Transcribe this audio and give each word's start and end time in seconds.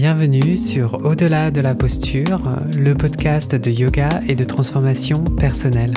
Bienvenue 0.00 0.56
sur 0.56 1.04
Au-delà 1.04 1.50
de 1.50 1.60
la 1.60 1.74
posture, 1.74 2.40
le 2.78 2.94
podcast 2.94 3.56
de 3.56 3.68
yoga 3.68 4.20
et 4.28 4.36
de 4.36 4.44
transformation 4.44 5.24
personnelle. 5.24 5.92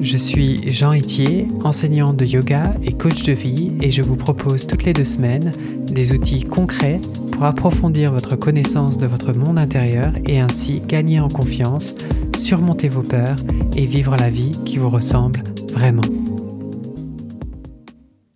Je 0.00 0.16
suis 0.16 0.72
Jean 0.72 0.94
Itier, 0.94 1.46
enseignant 1.62 2.14
de 2.14 2.24
yoga 2.24 2.74
et 2.82 2.94
coach 2.94 3.22
de 3.24 3.34
vie 3.34 3.76
et 3.82 3.90
je 3.90 4.00
vous 4.00 4.16
propose 4.16 4.66
toutes 4.66 4.84
les 4.84 4.94
deux 4.94 5.04
semaines 5.04 5.52
des 5.86 6.12
outils 6.12 6.44
concrets 6.44 7.02
pour 7.32 7.44
approfondir 7.44 8.12
votre 8.12 8.34
connaissance 8.34 8.96
de 8.96 9.06
votre 9.06 9.34
monde 9.34 9.58
intérieur 9.58 10.14
et 10.24 10.40
ainsi 10.40 10.80
gagner 10.80 11.20
en 11.20 11.28
confiance, 11.28 11.94
surmonter 12.34 12.88
vos 12.88 13.02
peurs 13.02 13.36
et 13.76 13.84
vivre 13.84 14.16
la 14.16 14.30
vie 14.30 14.52
qui 14.64 14.78
vous 14.78 14.88
ressemble 14.88 15.44
vraiment. 15.70 16.00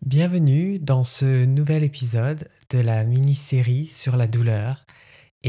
Bienvenue 0.05 0.79
dans 0.79 1.03
ce 1.03 1.47
nouvel 1.47 1.83
épisode 1.83 2.47
de 2.69 2.81
la 2.81 3.05
mini-série 3.05 3.87
sur 3.87 4.19
la 4.19 4.27
douleur 4.27 4.85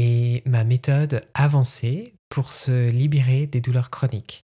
et 0.02 0.42
ma 0.46 0.64
méthode 0.64 1.20
avancée 1.34 2.14
pour 2.30 2.52
se 2.52 2.88
libérer 2.88 3.46
des 3.46 3.60
douleurs 3.60 3.90
chroniques. 3.90 4.44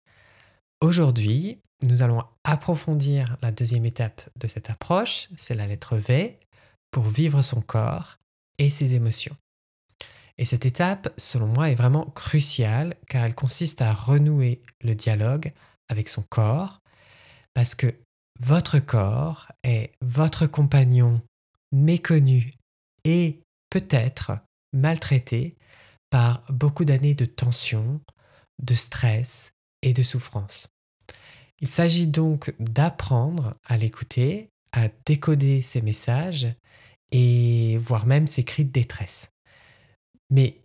Aujourd'hui, 0.80 1.60
nous 1.86 2.02
allons 2.02 2.22
approfondir 2.42 3.36
la 3.40 3.52
deuxième 3.52 3.84
étape 3.84 4.28
de 4.36 4.48
cette 4.48 4.68
approche, 4.68 5.28
c'est 5.36 5.54
la 5.54 5.68
lettre 5.68 5.96
V, 5.96 6.40
pour 6.90 7.04
vivre 7.04 7.40
son 7.40 7.60
corps 7.60 8.18
et 8.59 8.68
ses 8.68 8.96
émotions. 8.96 9.36
Et 10.38 10.45
cette 10.45 10.66
étape, 10.66 11.14
selon 11.16 11.46
moi, 11.46 11.70
est 11.70 11.76
vraiment 11.76 12.06
cruciale 12.06 12.95
car 13.09 13.23
elle 13.23 13.36
consiste 13.36 13.80
à 13.80 13.95
renouer 13.95 14.60
le 14.82 14.96
dialogue 14.96 15.52
avec 15.88 16.09
son 16.09 16.23
corps, 16.23 16.80
parce 17.52 17.76
que 17.76 17.95
votre 18.40 18.80
corps 18.80 19.52
est 19.62 19.92
votre 20.00 20.48
compagnon 20.48 21.23
méconnu 21.70 22.50
et 23.04 23.38
peut-être 23.70 24.32
maltraité 24.74 25.56
par 26.10 26.42
beaucoup 26.52 26.84
d'années 26.84 27.15
de 27.15 27.24
tension, 27.24 28.01
de 28.62 28.74
stress 28.74 29.54
et 29.82 29.93
de 29.93 30.02
souffrance. 30.02 30.68
Il 31.60 31.68
s'agit 31.68 32.07
donc 32.07 32.54
d'apprendre 32.59 33.57
à 33.65 33.76
l'écouter, 33.76 34.51
à 34.73 34.88
décoder 35.07 35.63
ses 35.63 35.80
messages 35.80 36.48
et 37.13 37.79
voire 37.79 38.07
même 38.07 38.26
ses 38.26 38.45
cris 38.45 38.65
de 38.65 38.73
détresse. 38.73 39.30
Mais 40.30 40.60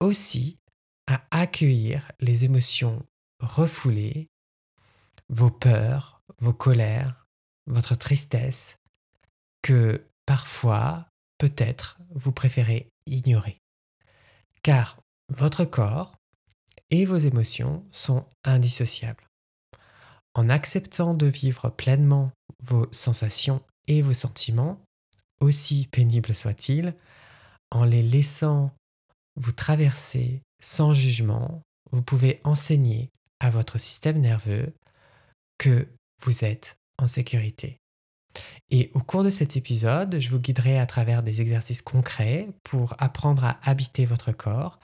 aussi 0.00 0.58
à 1.06 1.22
accueillir 1.30 2.10
les 2.20 2.44
émotions 2.44 3.04
refoulées, 3.40 4.28
vos 5.28 5.50
peurs, 5.50 6.20
vos 6.38 6.54
colères, 6.54 7.26
votre 7.66 7.96
tristesse, 7.96 8.78
que 9.62 10.06
parfois, 10.26 11.08
peut-être, 11.38 11.98
vous 12.10 12.32
préférez 12.32 12.88
ignorer. 13.06 13.60
Car 14.62 15.00
votre 15.28 15.64
corps 15.64 16.16
et 16.90 17.04
vos 17.04 17.16
émotions 17.16 17.84
sont 17.90 18.26
indissociables. 18.44 19.26
En 20.34 20.48
acceptant 20.48 21.14
de 21.14 21.26
vivre 21.26 21.70
pleinement 21.70 22.32
vos 22.60 22.86
sensations 22.92 23.62
et 23.86 24.02
vos 24.02 24.14
sentiments, 24.14 24.80
aussi 25.40 25.88
pénibles 25.90 26.34
soient-ils, 26.34 26.94
en 27.70 27.84
les 27.84 28.02
laissant 28.02 28.72
vous 29.36 29.52
traverser 29.52 30.42
sans 30.60 30.94
jugement, 30.94 31.62
vous 31.92 32.02
pouvez 32.02 32.40
enseigner 32.44 33.10
à 33.40 33.50
votre 33.50 33.78
système 33.78 34.20
nerveux 34.20 34.72
que 35.58 35.86
vous 36.22 36.44
êtes 36.44 36.76
en 36.98 37.06
sécurité. 37.06 37.78
Et 38.70 38.90
au 38.94 39.00
cours 39.00 39.24
de 39.24 39.30
cet 39.30 39.56
épisode, 39.56 40.18
je 40.18 40.30
vous 40.30 40.38
guiderai 40.38 40.78
à 40.78 40.86
travers 40.86 41.22
des 41.22 41.40
exercices 41.40 41.82
concrets 41.82 42.48
pour 42.62 42.94
apprendre 42.98 43.44
à 43.44 43.58
habiter 43.62 44.06
votre 44.06 44.32
corps, 44.32 44.80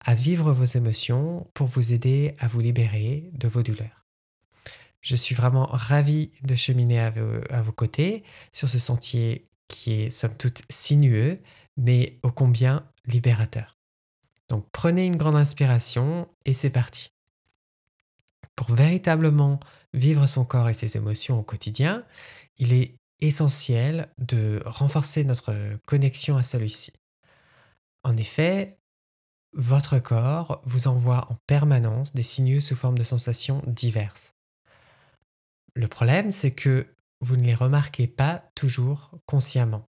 à 0.00 0.14
vivre 0.14 0.52
vos 0.52 0.64
émotions, 0.64 1.46
pour 1.54 1.66
vous 1.66 1.92
aider 1.92 2.34
à 2.38 2.48
vous 2.48 2.60
libérer 2.60 3.30
de 3.32 3.48
vos 3.48 3.62
douleurs. 3.62 4.06
Je 5.00 5.16
suis 5.16 5.34
vraiment 5.34 5.66
ravi 5.66 6.30
de 6.42 6.54
cheminer 6.54 7.00
à 7.00 7.10
vos, 7.10 7.40
à 7.50 7.62
vos 7.62 7.72
côtés 7.72 8.22
sur 8.52 8.68
ce 8.68 8.78
sentier 8.78 9.48
qui 9.68 10.02
est 10.02 10.10
somme 10.10 10.36
toute 10.36 10.62
sinueux, 10.68 11.40
mais 11.76 12.18
ô 12.22 12.30
combien 12.30 12.86
libérateur. 13.06 13.78
Donc 14.48 14.66
prenez 14.72 15.06
une 15.06 15.16
grande 15.16 15.36
inspiration 15.36 16.28
et 16.44 16.52
c'est 16.52 16.70
parti. 16.70 17.12
Pour 18.56 18.74
véritablement 18.74 19.60
vivre 19.94 20.26
son 20.26 20.44
corps 20.44 20.68
et 20.68 20.74
ses 20.74 20.96
émotions 20.96 21.38
au 21.38 21.42
quotidien, 21.42 22.04
il 22.60 22.74
est 22.74 22.94
essentiel 23.20 24.12
de 24.18 24.62
renforcer 24.64 25.24
notre 25.24 25.54
connexion 25.86 26.36
à 26.36 26.42
celui-ci. 26.42 26.92
En 28.04 28.16
effet, 28.16 28.78
votre 29.52 29.98
corps 29.98 30.62
vous 30.64 30.86
envoie 30.86 31.30
en 31.30 31.36
permanence 31.46 32.14
des 32.14 32.22
signaux 32.22 32.60
sous 32.60 32.76
forme 32.76 32.96
de 32.96 33.04
sensations 33.04 33.62
diverses. 33.66 34.34
Le 35.74 35.88
problème, 35.88 36.30
c'est 36.30 36.52
que 36.52 36.86
vous 37.20 37.36
ne 37.36 37.42
les 37.42 37.54
remarquez 37.54 38.06
pas 38.06 38.50
toujours 38.54 39.10
consciemment. 39.26 39.84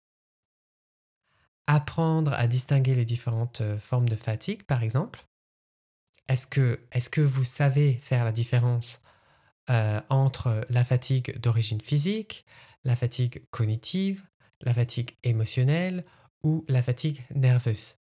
Apprendre 1.66 2.32
à 2.34 2.46
distinguer 2.46 2.94
les 2.94 3.04
différentes 3.04 3.62
formes 3.78 4.08
de 4.08 4.14
fatigue, 4.14 4.62
par 4.64 4.82
exemple. 4.82 5.24
Est-ce 6.28 6.46
que, 6.46 6.80
que 7.10 7.20
vous 7.20 7.44
savez 7.44 7.94
faire 7.94 8.24
la 8.24 8.32
différence 8.32 9.02
euh, 9.70 10.00
entre 10.08 10.64
la 10.70 10.84
fatigue 10.84 11.38
d'origine 11.38 11.80
physique, 11.80 12.44
la 12.84 12.96
fatigue 12.96 13.44
cognitive, 13.50 14.24
la 14.62 14.72
fatigue 14.72 15.16
émotionnelle 15.22 16.04
ou 16.42 16.64
la 16.68 16.82
fatigue 16.82 17.24
nerveuse. 17.34 17.96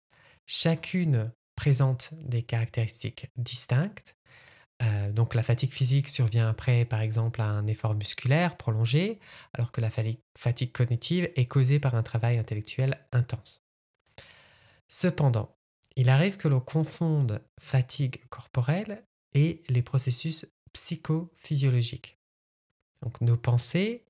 Chacune 0.45 1.31
présente 1.55 2.13
des 2.25 2.43
caractéristiques 2.43 3.27
distinctes. 3.37 4.15
Euh, 4.81 5.11
donc 5.11 5.35
la 5.35 5.43
fatigue 5.43 5.71
physique 5.71 6.09
survient 6.09 6.49
après 6.49 6.83
par 6.83 7.01
exemple 7.01 7.41
un 7.41 7.65
effort 7.67 7.95
musculaire 7.95 8.57
prolongé, 8.57 9.19
alors 9.53 9.71
que 9.71 9.81
la 9.81 9.89
fatigue 10.37 10.71
cognitive 10.71 11.29
est 11.35 11.45
causée 11.45 11.79
par 11.79 11.95
un 11.95 12.03
travail 12.03 12.37
intellectuel 12.37 12.99
intense. 13.11 13.63
Cependant, 14.89 15.55
il 15.95 16.09
arrive 16.09 16.37
que 16.37 16.47
l'on 16.47 16.59
confonde 16.59 17.41
fatigue 17.59 18.21
corporelle 18.29 19.05
et 19.33 19.63
les 19.69 19.81
processus 19.81 20.45
psychophysiologique. 20.73 22.17
Donc 23.01 23.21
nos 23.21 23.37
pensées 23.37 24.03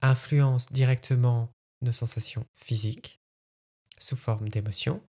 influencent 0.00 0.72
directement 0.72 1.48
nos 1.82 1.92
sensations 1.92 2.46
physiques 2.52 3.20
sous 3.98 4.16
forme 4.16 4.48
d'émotions. 4.48 5.02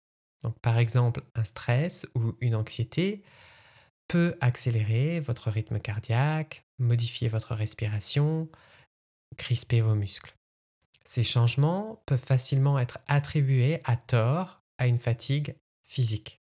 Donc 0.43 0.59
par 0.59 0.77
exemple, 0.77 1.23
un 1.35 1.43
stress 1.43 2.05
ou 2.15 2.35
une 2.41 2.55
anxiété 2.55 3.23
peut 4.07 4.35
accélérer 4.41 5.19
votre 5.19 5.49
rythme 5.49 5.79
cardiaque, 5.79 6.65
modifier 6.77 7.29
votre 7.29 7.55
respiration, 7.55 8.49
crisper 9.37 9.81
vos 9.81 9.95
muscles. 9.95 10.35
Ces 11.05 11.23
changements 11.23 12.01
peuvent 12.05 12.23
facilement 12.23 12.79
être 12.79 12.99
attribués 13.07 13.81
à 13.83 13.97
tort 13.97 14.61
à 14.77 14.87
une 14.87 14.99
fatigue 14.99 15.55
physique. 15.83 16.41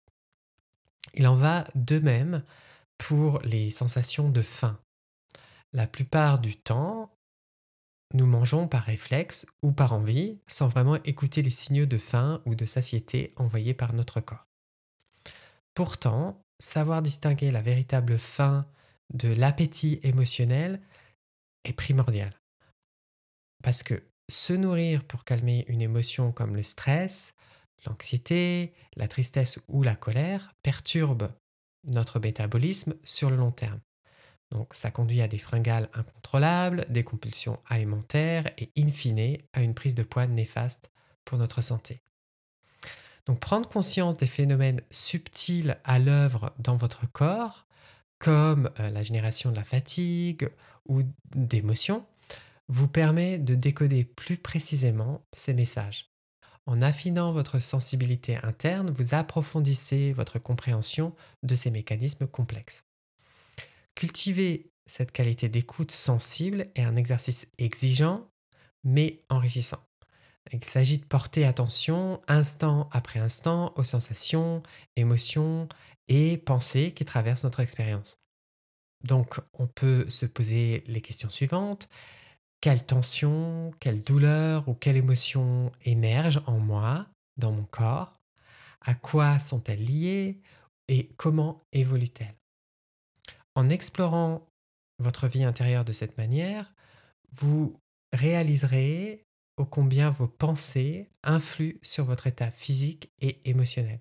Il 1.14 1.28
en 1.28 1.36
va 1.36 1.66
de 1.76 2.00
même 2.00 2.44
pour 3.00 3.40
les 3.42 3.72
sensations 3.72 4.30
de 4.30 4.44
faim. 4.44 4.80
La 5.74 5.88
plupart 5.88 6.40
du 6.40 6.56
temps, 6.56 7.18
nous 8.14 8.28
mangeons 8.28 8.68
par 8.68 8.84
réflexe 8.84 9.48
ou 9.64 9.72
par 9.72 9.94
envie 9.94 10.40
sans 10.46 10.68
vraiment 10.68 11.02
écouter 11.04 11.42
les 11.42 11.50
signaux 11.50 11.88
de 11.88 11.98
faim 11.98 12.42
ou 12.46 12.54
de 12.54 12.66
satiété 12.66 13.34
envoyés 13.38 13.74
par 13.74 13.94
notre 13.94 14.20
corps. 14.20 14.46
Pourtant, 15.74 16.42
savoir 16.60 17.02
distinguer 17.02 17.52
la 17.52 17.62
véritable 17.62 18.20
faim 18.20 18.68
de 19.14 19.30
l'appétit 19.30 20.00
émotionnel 20.04 20.82
est 21.64 21.74
primordial. 21.74 22.34
Parce 23.64 23.82
que 23.82 24.04
se 24.30 24.54
nourrir 24.54 25.04
pour 25.06 25.24
calmer 25.24 25.66
une 25.68 25.82
émotion 25.82 26.32
comme 26.32 26.56
le 26.56 26.64
stress, 26.64 27.34
l'anxiété, 27.86 28.74
la 28.96 29.08
tristesse 29.08 29.60
ou 29.68 29.84
la 29.84 29.96
colère 29.96 30.54
perturbe 30.64 31.32
notre 31.86 32.20
métabolisme 32.20 32.96
sur 33.04 33.30
le 33.30 33.36
long 33.36 33.52
terme. 33.52 33.80
Donc 34.52 34.74
ça 34.74 34.92
conduit 34.92 35.22
à 35.22 35.28
des 35.28 35.38
fringales 35.38 35.90
incontrôlables, 35.94 36.86
des 36.90 37.04
compulsions 37.04 37.60
alimentaires 37.68 38.46
et 38.58 38.72
in 38.78 38.88
fine 38.88 39.38
à 39.54 39.62
une 39.62 39.76
prise 39.76 39.96
de 39.96 40.04
poids 40.04 40.28
néfaste 40.28 40.92
pour 41.24 41.38
notre 41.38 41.62
santé. 41.62 42.02
Donc 43.26 43.40
prendre 43.40 43.70
conscience 43.70 44.18
des 44.18 44.28
phénomènes 44.28 44.82
subtils 44.90 45.78
à 45.84 46.00
l'œuvre 46.00 46.52
dans 46.58 46.76
votre 46.76 47.10
corps, 47.12 47.68
comme 48.18 48.72
euh, 48.80 48.90
la 48.90 49.04
génération 49.04 49.52
de 49.52 49.56
la 49.56 49.64
fatigue 49.64 50.50
ou 50.88 51.04
d'émotions, 51.36 52.06
vous 52.68 52.88
permet 52.88 53.38
de 53.38 53.56
décoder 53.56 54.04
plus 54.04 54.38
précisément 54.38 55.22
ces 55.32 55.54
messages. 55.54 56.09
En 56.70 56.84
affinant 56.84 57.32
votre 57.32 57.60
sensibilité 57.60 58.38
interne, 58.44 58.92
vous 58.92 59.16
approfondissez 59.16 60.14
votre 60.14 60.38
compréhension 60.38 61.16
de 61.42 61.56
ces 61.56 61.72
mécanismes 61.72 62.28
complexes. 62.28 62.84
Cultiver 63.96 64.70
cette 64.86 65.12
qualité 65.12 65.50
d'écoute 65.50 65.90
sensible 65.90 66.68
est 66.76 66.84
un 66.84 66.96
exercice 66.96 67.48
exigeant, 67.58 68.30
mais 68.84 69.24
enrichissant. 69.30 69.84
Il 70.54 70.64
s'agit 70.64 71.00
de 71.00 71.06
porter 71.06 71.44
attention 71.44 72.22
instant 72.28 72.88
après 72.92 73.20
instant 73.20 73.74
aux 73.76 73.84
sensations, 73.84 74.62
émotions 74.96 75.68
et 76.08 76.38
pensées 76.38 76.92
qui 76.92 77.04
traversent 77.04 77.46
notre 77.46 77.62
expérience. 77.62 78.20
Donc, 79.06 79.40
on 79.54 79.66
peut 79.66 80.08
se 80.08 80.28
poser 80.28 80.84
les 80.86 81.02
questions 81.02 81.32
suivantes. 81.32 81.90
Quelle 82.62 82.86
tension, 82.86 83.72
quelle 83.80 84.04
douleur 84.04 84.68
ou 84.68 84.74
quelle 84.74 84.98
émotion 84.98 85.72
émerge 85.86 86.42
en 86.46 86.60
moi, 86.60 87.08
dans 87.38 87.54
mon 87.54 87.64
corps? 87.64 88.12
À 88.82 88.96
quoi 88.96 89.40
sont-elles 89.40 89.84
liées? 89.84 90.42
Et 90.90 91.10
comment 91.18 91.64
évoluent-elles? 91.72 92.36
En 93.56 93.70
explorant 93.70 94.46
votre 95.00 95.28
vie 95.28 95.44
intérieure 95.44 95.86
de 95.86 95.94
cette 95.94 96.18
manière, 96.18 96.74
vous 97.32 97.74
réaliserez 98.12 99.26
ô 99.58 99.66
combien 99.66 100.10
vos 100.10 100.28
pensées 100.28 101.10
influent 101.24 101.78
sur 101.82 102.06
votre 102.06 102.28
état 102.28 102.52
physique 102.52 103.10
et 103.22 103.40
émotionnel. 103.50 104.00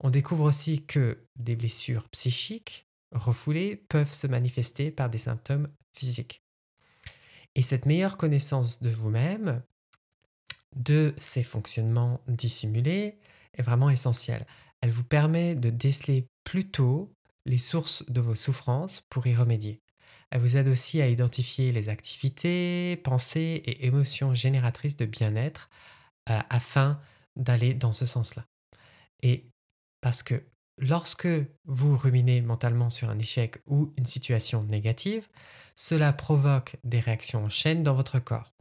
On 0.00 0.10
découvre 0.10 0.44
aussi 0.44 0.84
que 0.84 1.26
des 1.36 1.56
blessures 1.56 2.08
psychiques 2.08 2.86
refoulées 3.12 3.76
peuvent 3.76 4.12
se 4.12 4.26
manifester 4.26 4.90
par 4.90 5.10
des 5.10 5.18
symptômes 5.18 5.68
physiques. 5.96 6.42
Et 7.58 7.62
cette 7.62 7.86
meilleure 7.86 8.16
connaissance 8.16 8.84
de 8.84 8.90
vous-même, 8.90 9.64
de 10.76 11.12
ces 11.18 11.42
fonctionnements 11.42 12.20
dissimulés, 12.28 13.18
est 13.54 13.62
vraiment 13.62 13.90
essentielle. 13.90 14.46
Elle 14.80 14.92
vous 14.92 15.02
permet 15.02 15.56
de 15.56 15.68
déceler 15.68 16.28
plus 16.44 16.70
tôt 16.70 17.12
les 17.46 17.58
sources 17.58 18.08
de 18.08 18.20
vos 18.20 18.36
souffrances 18.36 19.00
pour 19.10 19.26
y 19.26 19.34
remédier. 19.34 19.82
Elle 20.30 20.40
vous 20.40 20.56
aide 20.56 20.68
aussi 20.68 21.02
à 21.02 21.08
identifier 21.08 21.72
les 21.72 21.88
activités, 21.88 22.96
pensées 23.02 23.60
et 23.66 23.86
émotions 23.86 24.34
génératrices 24.34 24.96
de 24.96 25.06
bien-être 25.06 25.68
euh, 26.30 26.38
afin 26.50 27.00
d'aller 27.34 27.74
dans 27.74 27.90
ce 27.90 28.06
sens-là. 28.06 28.46
Et 29.24 29.46
parce 30.00 30.22
que 30.22 30.44
lorsque 30.80 31.28
vous 31.64 31.96
ruminez 31.96 32.40
mentalement 32.40 32.90
sur 32.90 33.10
un 33.10 33.18
échec 33.18 33.58
ou 33.66 33.92
une 33.96 34.06
situation 34.06 34.62
négative, 34.64 35.28
cela 35.74 36.12
provoque 36.12 36.76
des 36.84 37.00
réactions 37.00 37.44
en 37.44 37.48
chaîne 37.48 37.82
dans 37.82 37.94
votre 37.94 38.18
corps. 38.18 38.52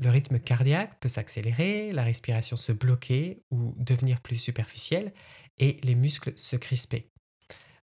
Le 0.00 0.10
rythme 0.10 0.40
cardiaque 0.40 0.98
peut 0.98 1.08
s'accélérer, 1.08 1.92
la 1.92 2.02
respiration 2.02 2.56
se 2.56 2.72
bloquer 2.72 3.42
ou 3.50 3.74
devenir 3.76 4.20
plus 4.20 4.38
superficielle 4.38 5.12
et 5.58 5.76
les 5.84 5.94
muscles 5.94 6.32
se 6.36 6.56
crisper. 6.56 7.10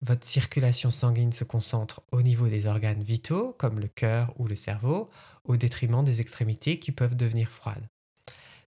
Votre 0.00 0.24
circulation 0.24 0.90
sanguine 0.90 1.32
se 1.32 1.44
concentre 1.44 2.02
au 2.12 2.22
niveau 2.22 2.48
des 2.48 2.66
organes 2.66 3.02
vitaux 3.02 3.52
comme 3.58 3.80
le 3.80 3.88
cœur 3.88 4.32
ou 4.38 4.46
le 4.46 4.56
cerveau 4.56 5.10
au 5.44 5.56
détriment 5.56 6.04
des 6.04 6.20
extrémités 6.20 6.78
qui 6.78 6.92
peuvent 6.92 7.16
devenir 7.16 7.50
froides. 7.50 7.88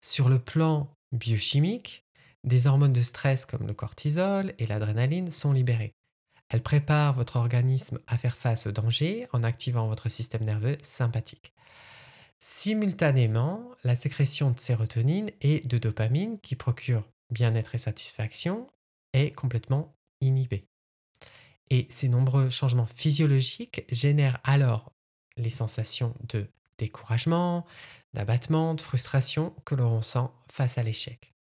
Sur 0.00 0.28
le 0.28 0.38
plan 0.38 0.90
biochimique, 1.12 2.04
des 2.44 2.66
hormones 2.66 2.92
de 2.92 3.02
stress 3.02 3.46
comme 3.46 3.66
le 3.66 3.74
cortisol 3.74 4.54
et 4.58 4.66
l'adrénaline 4.66 5.30
sont 5.30 5.52
libérées. 5.52 5.94
Elles 6.48 6.62
préparent 6.62 7.14
votre 7.14 7.36
organisme 7.36 8.00
à 8.06 8.18
faire 8.18 8.36
face 8.36 8.66
au 8.66 8.72
danger 8.72 9.28
en 9.32 9.42
activant 9.42 9.86
votre 9.86 10.08
système 10.08 10.44
nerveux 10.44 10.76
sympathique. 10.82 11.52
Simultanément, 12.40 13.70
la 13.84 13.94
sécrétion 13.94 14.50
de 14.50 14.58
sérotonine 14.58 15.30
et 15.42 15.60
de 15.60 15.78
dopamine 15.78 16.40
qui 16.40 16.56
procure 16.56 17.06
bien-être 17.30 17.74
et 17.74 17.78
satisfaction 17.78 18.66
est 19.12 19.32
complètement 19.32 19.94
inhibée. 20.20 20.66
Et 21.70 21.86
ces 21.88 22.08
nombreux 22.08 22.50
changements 22.50 22.86
physiologiques 22.86 23.84
génèrent 23.90 24.40
alors 24.42 24.92
les 25.36 25.50
sensations 25.50 26.14
de 26.28 26.48
découragement, 26.78 27.64
d'abattement, 28.14 28.74
de 28.74 28.80
frustration 28.80 29.54
que 29.64 29.74
l'on 29.74 29.98
ressent 29.98 30.34
face 30.50 30.78
à 30.78 30.82
l'échec. 30.82 31.32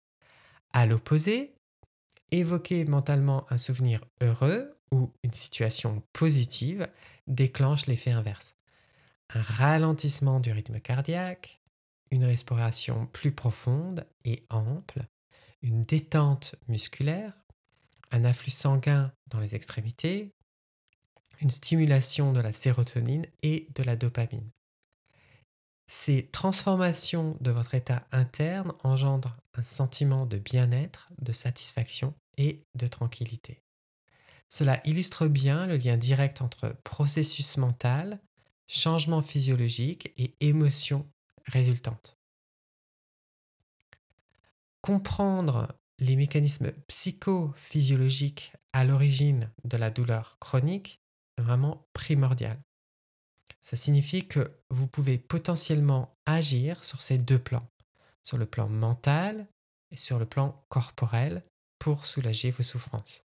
À 0.73 0.87
l'opposé, 0.87 1.55
évoquer 2.31 2.85
mentalement 2.85 3.47
un 3.51 3.59
souvenir 3.59 4.01
heureux 4.21 4.75
ou 4.93 5.11
une 5.23 5.33
situation 5.33 6.03
positive 6.13 6.89
déclenche 7.27 7.87
l'effet 7.87 8.11
inverse. 8.11 8.55
Un 9.31 9.43
ralentissement 9.43 10.41
du 10.41 10.53
rythme 10.53 10.81
cardiaque, 10.81 11.61
une 12.11 12.25
respiration 12.25 13.07
plus 13.07 13.33
profonde 13.33 14.07
et 14.25 14.45
ample, 14.49 15.05
une 15.63 15.83
détente 15.83 16.55
musculaire, 16.69 17.43
un 18.11 18.25
afflux 18.25 18.51
sanguin 18.51 19.13
dans 19.27 19.41
les 19.41 19.55
extrémités, 19.55 20.33
une 21.41 21.51
stimulation 21.51 22.33
de 22.33 22.41
la 22.41 22.53
sérotonine 22.53 23.27
et 23.43 23.69
de 23.75 23.83
la 23.83 23.97
dopamine. 23.97 24.49
Ces 25.91 26.29
transformations 26.33 27.39
de 27.41 27.51
votre 27.51 27.75
état 27.75 28.07
interne 28.13 28.75
engendrent 28.85 29.39
un 29.55 29.63
sentiment 29.63 30.27
de 30.27 30.37
bien-être, 30.37 31.09
de 31.19 31.33
satisfaction 31.33 32.15
et 32.37 32.63
de 32.75 32.87
tranquillité. 32.87 33.63
Cela 34.51 34.83
illustre 34.85 35.27
bien 35.29 35.67
le 35.67 35.79
lien 35.79 35.97
direct 35.97 36.43
entre 36.43 36.77
processus 36.85 37.57
mental, 37.57 38.21
changement 38.67 39.23
physiologique 39.23 40.13
et 40.19 40.35
émotions 40.41 41.11
résultantes. 41.47 42.19
Comprendre 44.83 45.75
les 45.99 46.17
mécanismes 46.17 46.73
psychophysiologiques 46.87 48.53
à 48.75 48.85
l'origine 48.85 49.51
de 49.65 49.79
la 49.79 49.91
douleur 49.91 50.37
chronique 50.39 51.01
est 51.39 51.43
vraiment 51.43 51.87
primordial. 51.95 52.61
Ça 53.61 53.77
signifie 53.77 54.27
que 54.27 54.51
vous 54.71 54.87
pouvez 54.87 55.19
potentiellement 55.19 56.17
agir 56.27 56.85
sur 56.85 57.03
ces 57.03 57.19
deux 57.19 57.39
plans, 57.39 57.69
sur 58.23 58.39
le 58.39 58.47
plan 58.47 58.69
mental 58.69 59.47
et 59.91 59.97
sur 59.97 60.19
le 60.19 60.27
plan 60.27 60.65
corporel 60.69 61.43
pour 61.79 62.07
soulager 62.07 62.51
vos 62.51 62.63
souffrances. 62.63 63.25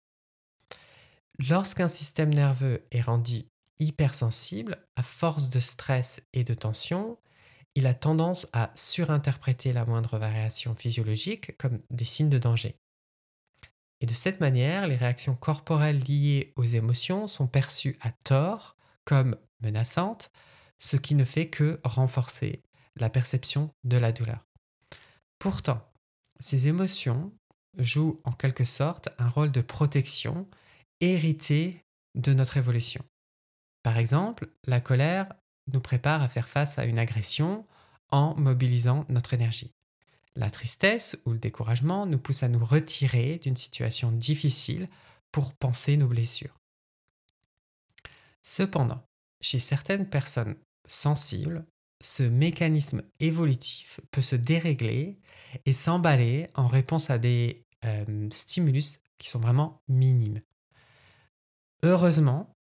Lorsqu'un 1.39 1.87
système 1.87 2.33
nerveux 2.33 2.85
est 2.91 3.01
rendu 3.01 3.45
hypersensible, 3.79 4.77
à 4.95 5.03
force 5.03 5.49
de 5.49 5.59
stress 5.59 6.23
et 6.33 6.43
de 6.43 6.53
tension, 6.53 7.17
il 7.75 7.87
a 7.87 7.93
tendance 7.93 8.47
à 8.53 8.71
surinterpréter 8.75 9.73
la 9.73 9.85
moindre 9.85 10.19
variation 10.19 10.75
physiologique 10.75 11.57
comme 11.57 11.81
des 11.89 12.05
signes 12.05 12.29
de 12.29 12.37
danger. 12.37 12.75
Et 13.99 14.05
de 14.05 14.13
cette 14.13 14.39
manière, 14.41 14.87
les 14.87 14.95
réactions 14.95 15.35
corporelles 15.35 15.99
liées 15.99 16.53
aux 16.55 16.65
émotions 16.65 17.27
sont 17.27 17.47
perçues 17.47 17.97
à 18.01 18.11
tort 18.11 18.75
comme 19.05 19.35
menaçantes, 19.63 20.31
ce 20.79 20.97
qui 20.97 21.15
ne 21.15 21.23
fait 21.23 21.49
que 21.49 21.79
renforcer 21.83 22.61
la 22.97 23.09
perception 23.09 23.71
de 23.83 23.97
la 23.97 24.11
douleur. 24.11 24.45
Pourtant, 25.39 25.81
ces 26.39 26.67
émotions 26.67 27.31
jouent 27.77 28.21
en 28.23 28.31
quelque 28.31 28.65
sorte 28.65 29.09
un 29.17 29.29
rôle 29.29 29.51
de 29.51 29.61
protection 29.61 30.47
hérité 30.99 31.83
de 32.15 32.33
notre 32.33 32.57
évolution. 32.57 33.03
Par 33.81 33.97
exemple, 33.97 34.49
la 34.65 34.79
colère 34.79 35.33
nous 35.71 35.81
prépare 35.81 36.21
à 36.21 36.29
faire 36.29 36.49
face 36.49 36.77
à 36.77 36.85
une 36.85 36.99
agression 36.99 37.65
en 38.11 38.35
mobilisant 38.35 39.05
notre 39.09 39.33
énergie. 39.33 39.71
La 40.35 40.49
tristesse 40.49 41.19
ou 41.25 41.31
le 41.31 41.39
découragement 41.39 42.05
nous 42.05 42.19
pousse 42.19 42.43
à 42.43 42.47
nous 42.47 42.63
retirer 42.63 43.37
d'une 43.37 43.55
situation 43.55 44.11
difficile 44.11 44.89
pour 45.31 45.53
penser 45.53 45.97
nos 45.97 46.07
blessures. 46.07 46.59
Cependant, 48.41 49.03
chez 49.43 49.59
certaines 49.59 50.09
personnes 50.09 50.55
sensibles, 50.87 51.65
ce 52.01 52.23
mécanisme 52.23 53.03
évolutif 53.19 53.99
peut 54.11 54.21
se 54.21 54.35
dérégler 54.35 55.19
et 55.65 55.73
s'emballer 55.73 56.49
en 56.55 56.67
réponse 56.67 57.09
à 57.09 57.17
des 57.17 57.65
euh, 57.85 58.27
stimulus 58.31 59.01
qui 59.17 59.29
sont 59.29 59.39
vraiment 59.39 59.81
minimes. 59.87 60.41
Heureusement, 61.83 62.55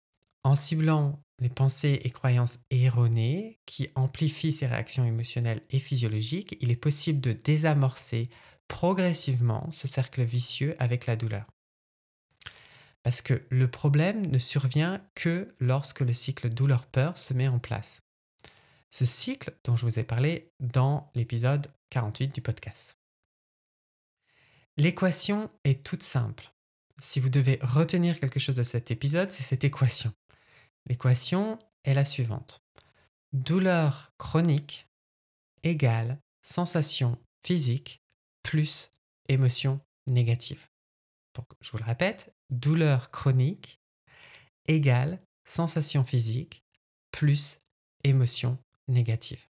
en 0.42 0.54
ciblant 0.54 1.22
les 1.38 1.50
pensées 1.50 2.00
et 2.04 2.10
croyances 2.10 2.60
erronées 2.70 3.60
qui 3.66 3.88
amplifient 3.94 4.52
ces 4.52 4.66
réactions 4.66 5.04
émotionnelles 5.04 5.62
et 5.70 5.78
physiologiques, 5.78 6.56
il 6.60 6.70
est 6.70 6.76
possible 6.76 7.20
de 7.20 7.32
désamorcer 7.32 8.28
progressivement 8.68 9.70
ce 9.70 9.88
cercle 9.88 10.22
vicieux 10.22 10.74
avec 10.78 11.06
la 11.06 11.16
douleur. 11.16 11.46
Parce 13.02 13.22
que 13.22 13.42
le 13.50 13.70
problème 13.70 14.26
ne 14.26 14.38
survient 14.38 15.02
que 15.14 15.54
lorsque 15.58 16.00
le 16.00 16.12
cycle 16.12 16.50
douleur-peur 16.50 17.16
se 17.16 17.34
met 17.34 17.48
en 17.48 17.58
place. 17.58 18.02
Ce 18.90 19.04
cycle 19.04 19.52
dont 19.64 19.76
je 19.76 19.86
vous 19.86 19.98
ai 19.98 20.04
parlé 20.04 20.52
dans 20.60 21.10
l'épisode 21.14 21.66
48 21.90 22.34
du 22.34 22.40
podcast. 22.40 22.98
L'équation 24.76 25.50
est 25.64 25.84
toute 25.84 26.02
simple. 26.02 26.52
Si 27.00 27.20
vous 27.20 27.28
devez 27.28 27.58
retenir 27.62 28.18
quelque 28.20 28.40
chose 28.40 28.54
de 28.54 28.62
cet 28.62 28.90
épisode, 28.90 29.30
c'est 29.30 29.42
cette 29.42 29.64
équation. 29.64 30.12
L'équation 30.86 31.58
est 31.84 31.94
la 31.94 32.04
suivante. 32.04 32.62
Douleur 33.32 34.12
chronique 34.18 34.88
égale 35.62 36.18
sensation 36.42 37.18
physique 37.44 38.02
plus 38.42 38.90
émotion 39.28 39.80
négative. 40.06 40.69
Donc, 41.34 41.46
je 41.60 41.70
vous 41.70 41.78
le 41.78 41.84
répète, 41.84 42.34
douleur 42.50 43.10
chronique 43.10 43.80
égale 44.66 45.20
sensation 45.44 46.04
physique 46.04 46.64
plus 47.10 47.60
émotion 48.04 48.58
négative. 48.88 49.46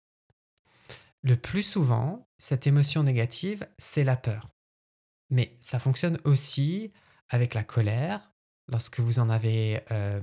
Le 1.24 1.36
plus 1.36 1.64
souvent, 1.64 2.28
cette 2.38 2.68
émotion 2.68 3.04
négative, 3.04 3.68
c'est 3.78 4.04
la 4.04 4.16
peur. 4.16 4.50
Mais 5.30 5.56
ça 5.60 5.80
fonctionne 5.80 6.20
aussi 6.24 6.94
avec 7.30 7.54
la 7.54 7.64
colère, 7.64 8.32
lorsque 8.68 9.00
vous 9.00 9.20
en 9.20 9.30
avez 9.30 9.82
euh, 9.92 10.22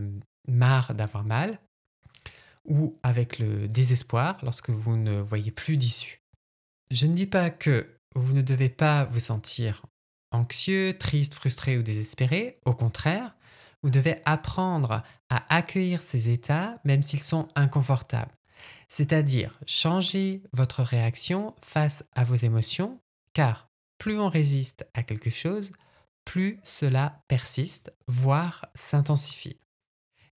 marre 0.49 0.95
d'avoir 0.95 1.25
mal, 1.25 1.59
ou 2.65 2.99
avec 3.03 3.39
le 3.39 3.69
désespoir, 3.69 4.39
lorsque 4.43 4.71
vous 4.71 4.97
ne 4.97 5.21
voyez 5.21 5.51
plus 5.51 5.77
d'issue. 5.77 6.23
Je 6.91 7.07
ne 7.07 7.15
dis 7.15 7.27
pas 7.27 7.51
que 7.51 7.99
vous 8.15 8.33
ne 8.33 8.43
devez 8.43 8.71
pas 8.71 9.05
vous 9.05 9.21
sentir 9.21 9.85
anxieux, 10.35 10.93
triste, 10.99 11.35
frustré 11.35 11.79
ou 11.79 11.83
désespéré. 11.83 12.59
Au 12.65 12.75
contraire, 12.75 13.35
vous 13.83 13.91
devez 13.91 14.21
apprendre 14.25 15.03
à 15.29 15.55
accueillir 15.55 16.03
ces 16.03 16.31
états 16.31 16.79
même 16.85 17.03
s'ils 17.03 17.23
sont 17.23 17.49
inconfortables. 17.55 18.33
C'est-à-dire 18.89 19.59
changer 19.67 20.43
votre 20.53 20.83
réaction 20.83 21.55
face 21.61 22.05
à 22.15 22.25
vos 22.25 22.37
émotions, 22.37 23.01
car 23.33 23.69
plus 23.99 24.19
on 24.19 24.29
résiste 24.29 24.87
à 24.95 25.03
quelque 25.03 25.31
chose, 25.31 25.73
plus 26.25 26.61
cela 26.63 27.23
persiste, 27.29 27.93
voire 28.07 28.67
s'intensifie. 28.75 29.59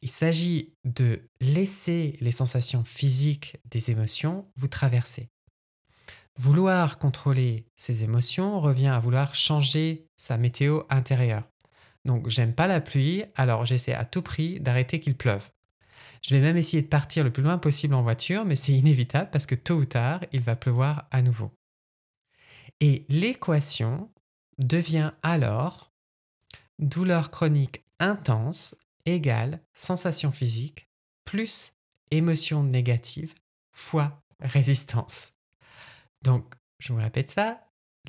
Il 0.01 0.09
s'agit 0.09 0.73
de 0.85 1.27
laisser 1.41 2.17
les 2.21 2.31
sensations 2.31 2.83
physiques 2.83 3.57
des 3.65 3.91
émotions 3.91 4.45
vous 4.55 4.67
traverser. 4.67 5.29
Vouloir 6.39 6.99
contrôler 6.99 7.65
ses 7.75 8.03
émotions 8.03 8.59
revient 8.61 8.87
à 8.87 8.99
vouloir 8.99 9.33
changer 9.33 10.07
sa 10.15 10.37
météo 10.37 10.81
intérieure. 10.89 11.43
Donc 12.05 12.29
j'aime 12.29 12.53
pas 12.53 12.67
la 12.67 12.79
pluie, 12.79 13.23
alors 13.35 13.65
j'essaie 13.65 13.95
à 13.95 14.05
tout 14.05 14.21
prix 14.21 14.59
d'arrêter 14.59 14.99
qu'il 14.99 15.17
pleuve. 15.17 15.49
Je 16.21 16.35
vais 16.35 16.41
même 16.41 16.57
essayer 16.57 16.83
de 16.83 16.87
partir 16.87 17.23
le 17.23 17.31
plus 17.31 17.41
loin 17.41 17.57
possible 17.57 17.95
en 17.95 18.03
voiture, 18.03 18.45
mais 18.45 18.55
c'est 18.55 18.73
inévitable 18.73 19.29
parce 19.31 19.47
que 19.47 19.55
tôt 19.55 19.75
ou 19.75 19.85
tard, 19.85 20.21
il 20.31 20.41
va 20.41 20.55
pleuvoir 20.55 21.07
à 21.09 21.23
nouveau. 21.23 21.51
Et 22.81 23.05
l'équation 23.09 24.11
devient 24.59 25.13
alors 25.23 25.91
douleur 26.77 27.31
chronique 27.31 27.83
intense 27.99 28.75
égale 29.05 29.59
sensation 29.73 30.31
physique 30.31 30.87
plus 31.25 31.73
émotion 32.11 32.63
négative 32.63 33.33
fois 33.71 34.21
résistance. 34.39 35.36
Donc, 36.23 36.55
je 36.79 36.93
vous 36.93 36.99
répète 36.99 37.31
ça, 37.31 37.61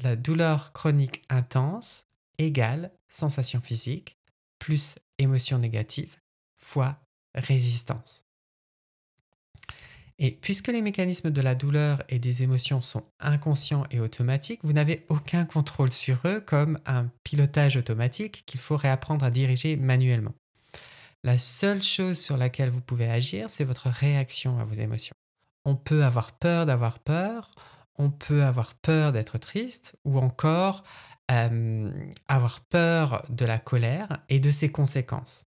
la 0.03 0.17
douleur 0.17 0.73
chronique 0.73 1.23
intense 1.29 2.07
égale 2.39 2.93
sensation 3.09 3.61
physique 3.61 4.17
plus 4.59 4.99
émotion 5.19 5.59
négative 5.59 6.17
fois 6.57 7.01
résistance. 7.35 8.25
Et 10.21 10.33
puisque 10.33 10.69
les 10.69 10.83
mécanismes 10.83 11.31
de 11.31 11.41
la 11.41 11.55
douleur 11.55 12.03
et 12.09 12.19
des 12.19 12.43
émotions 12.43 12.81
sont 12.81 13.05
inconscients 13.21 13.85
et 13.93 14.01
automatiques, 14.01 14.61
vous 14.65 14.73
n'avez 14.73 15.07
aucun 15.09 15.45
contrôle 15.45 15.93
sur 15.93 16.19
eux 16.25 16.41
comme 16.41 16.81
un 16.87 17.09
pilotage 17.23 17.77
automatique 17.77 18.45
qu'il 18.45 18.59
faut 18.59 18.77
réapprendre 18.77 19.25
à 19.25 19.31
diriger 19.31 19.77
manuellement. 19.77 20.35
La 21.23 21.39
seule 21.39 21.83
chose 21.83 22.19
sur 22.19 22.37
laquelle 22.37 22.71
vous 22.71 22.81
pouvez 22.81 23.09
agir, 23.09 23.49
c'est 23.49 23.65
votre 23.65 23.89
réaction 23.89 24.59
à 24.59 24.65
vos 24.65 24.75
émotions. 24.75 25.15
On 25.65 25.77
peut 25.77 26.05
avoir 26.05 26.33
peur 26.33 26.67
d'avoir 26.67 26.99
peur, 26.99 27.55
on 27.99 28.11
peut 28.11 28.45
avoir 28.45 28.75
peur 28.75 29.13
d'être 29.13 29.39
triste 29.39 29.97
ou 30.05 30.19
encore 30.19 30.85
euh, 31.31 31.91
avoir 32.27 32.61
peur 32.61 33.27
de 33.29 33.45
la 33.45 33.59
colère 33.59 34.25
et 34.29 34.41
de 34.41 34.51
ses 34.51 34.71
conséquences. 34.71 35.45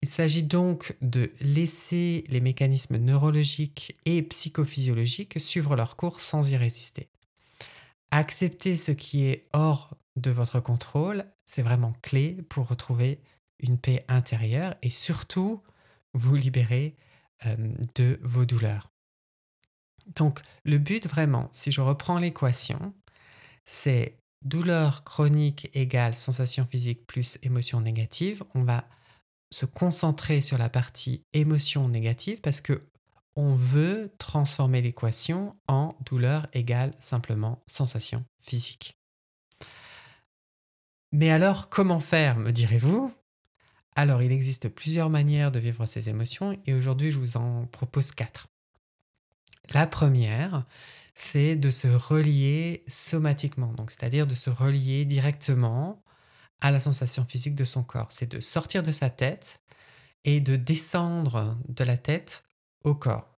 Il 0.00 0.08
s'agit 0.08 0.42
donc 0.42 0.96
de 1.00 1.32
laisser 1.40 2.24
les 2.28 2.40
mécanismes 2.40 2.98
neurologiques 2.98 3.96
et 4.04 4.22
psychophysiologiques 4.22 5.40
suivre 5.40 5.76
leur 5.76 5.96
cours 5.96 6.20
sans 6.20 6.50
y 6.50 6.56
résister. 6.56 7.08
Accepter 8.10 8.76
ce 8.76 8.92
qui 8.92 9.24
est 9.24 9.48
hors 9.52 9.96
de 10.16 10.30
votre 10.30 10.60
contrôle, 10.60 11.24
c'est 11.44 11.62
vraiment 11.62 11.94
clé 12.02 12.38
pour 12.48 12.68
retrouver 12.68 13.20
une 13.60 13.78
paix 13.78 14.04
intérieure 14.08 14.74
et 14.82 14.90
surtout 14.90 15.62
vous 16.12 16.36
libérer 16.36 16.96
euh, 17.46 17.56
de 17.94 18.20
vos 18.22 18.44
douleurs. 18.44 18.93
Donc 20.14 20.40
le 20.64 20.78
but 20.78 21.06
vraiment, 21.06 21.48
si 21.52 21.72
je 21.72 21.80
reprends 21.80 22.18
l'équation, 22.18 22.94
c'est 23.64 24.18
douleur 24.42 25.04
chronique 25.04 25.70
égale 25.74 26.16
sensation 26.16 26.66
physique 26.66 27.06
plus 27.06 27.38
émotion 27.42 27.80
négative. 27.80 28.44
On 28.54 28.62
va 28.62 28.84
se 29.50 29.66
concentrer 29.66 30.40
sur 30.40 30.58
la 30.58 30.68
partie 30.68 31.24
émotion 31.32 31.88
négative 31.88 32.40
parce 32.40 32.60
que 32.60 32.82
on 33.36 33.54
veut 33.54 34.12
transformer 34.18 34.80
l'équation 34.80 35.56
en 35.66 35.96
douleur 36.04 36.46
égale 36.52 36.92
simplement 37.00 37.62
sensation 37.66 38.24
physique. 38.40 38.96
Mais 41.12 41.30
alors, 41.30 41.68
comment 41.68 42.00
faire, 42.00 42.36
me 42.36 42.50
direz-vous? 42.50 43.12
Alors, 43.96 44.22
il 44.22 44.32
existe 44.32 44.68
plusieurs 44.68 45.10
manières 45.10 45.52
de 45.52 45.60
vivre 45.60 45.86
ces 45.86 46.08
émotions 46.08 46.58
et 46.66 46.74
aujourd'hui, 46.74 47.10
je 47.10 47.18
vous 47.18 47.36
en 47.36 47.66
propose 47.66 48.10
quatre. 48.10 48.46
La 49.72 49.86
première, 49.86 50.64
c'est 51.14 51.56
de 51.56 51.70
se 51.70 51.88
relier 51.88 52.84
somatiquement, 52.88 53.72
donc 53.72 53.90
c'est-à-dire 53.90 54.26
de 54.26 54.34
se 54.34 54.50
relier 54.50 55.04
directement 55.04 56.02
à 56.60 56.70
la 56.70 56.80
sensation 56.80 57.24
physique 57.24 57.54
de 57.54 57.64
son 57.64 57.82
corps. 57.82 58.08
C'est 58.10 58.30
de 58.30 58.40
sortir 58.40 58.82
de 58.82 58.92
sa 58.92 59.10
tête 59.10 59.60
et 60.24 60.40
de 60.40 60.56
descendre 60.56 61.56
de 61.68 61.84
la 61.84 61.96
tête 61.96 62.44
au 62.82 62.94
corps. 62.94 63.34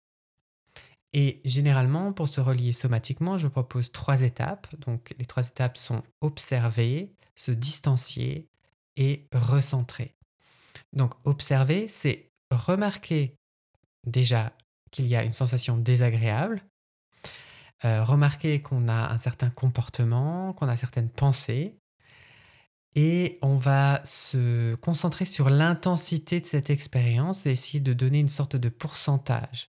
Et 1.14 1.40
généralement, 1.46 2.12
pour 2.12 2.28
se 2.28 2.42
relier 2.42 2.74
somatiquement, 2.74 3.38
je 3.38 3.48
propose 3.48 3.92
trois 3.92 4.22
étapes. 4.22 4.68
Donc 4.80 5.14
les 5.18 5.26
trois 5.26 5.48
étapes 5.48 5.78
sont 5.78 6.04
observer, 6.22 7.14
se 7.36 7.52
distancier 7.52 8.50
et 8.98 9.28
recentrer. 9.34 10.16
Donc 10.94 11.14
observer, 11.26 11.88
c'est 11.88 12.32
remarquer 12.52 13.38
déjà 14.06 14.54
qu'il 14.96 15.08
y 15.08 15.16
a 15.16 15.24
une 15.24 15.34
sensation 15.34 15.78
désagréable, 15.78 16.64
euh, 17.84 18.02
remarquer 18.06 18.62
qu'on 18.62 18.88
a 18.88 19.12
un 19.12 19.18
certain 19.18 19.50
comportement, 19.50 20.54
qu'on 20.54 20.70
a 20.70 20.78
certaines 20.78 21.10
pensées, 21.10 21.76
et 22.96 23.38
on 23.42 23.58
va 23.58 24.00
se 24.06 24.74
concentrer 24.76 25.26
sur 25.26 25.50
l'intensité 25.50 26.40
de 26.40 26.46
cette 26.46 26.70
expérience 26.70 27.46
et 27.46 27.52
essayer 27.52 27.82
de 27.82 27.92
donner 27.92 28.20
une 28.20 28.30
sorte 28.30 28.56
de 28.56 28.70
pourcentage. 28.70 29.70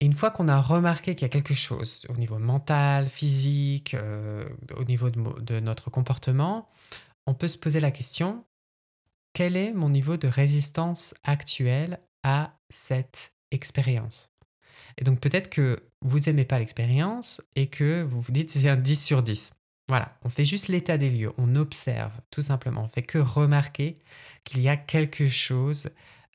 Et 0.00 0.06
une 0.06 0.14
fois 0.14 0.30
qu'on 0.30 0.46
a 0.48 0.58
remarqué 0.58 1.14
qu'il 1.14 1.22
y 1.22 1.26
a 1.26 1.28
quelque 1.28 1.52
chose 1.52 2.06
au 2.08 2.16
niveau 2.16 2.38
mental, 2.38 3.08
physique, 3.08 3.92
euh, 3.92 4.48
au 4.78 4.84
niveau 4.84 5.10
de, 5.10 5.60
notre 5.60 5.90
comportement, 5.90 6.66
on 7.26 7.34
peut 7.34 7.48
se 7.48 7.58
poser 7.58 7.80
la 7.80 7.90
question, 7.90 8.46
quel 9.34 9.54
est 9.54 9.74
mon 9.74 9.90
niveau 9.90 10.16
de 10.16 10.28
résistance 10.28 11.14
actuel 11.24 12.00
à 12.22 12.56
cette 12.70 13.34
expérience 13.50 14.32
Et 14.98 15.04
donc 15.04 15.20
peut-être 15.20 15.50
que 15.50 15.78
vous 16.02 16.18
n'aimez 16.20 16.44
pas 16.44 16.58
l'expérience 16.58 17.40
et 17.56 17.68
que 17.68 18.02
vous 18.02 18.20
vous 18.20 18.32
dites 18.32 18.50
c'est 18.50 18.68
un 18.68 18.76
10 18.76 19.04
sur 19.04 19.22
10. 19.22 19.52
Voilà, 19.88 20.16
on 20.22 20.28
fait 20.28 20.44
juste 20.44 20.68
l'état 20.68 20.98
des 20.98 21.10
lieux, 21.10 21.32
on 21.36 21.56
observe 21.56 22.12
tout 22.30 22.42
simplement, 22.42 22.84
on 22.84 22.88
fait 22.88 23.02
que 23.02 23.18
remarquer 23.18 23.96
qu'il 24.44 24.60
y 24.60 24.68
a 24.68 24.76
quelque 24.76 25.28
chose 25.28 25.90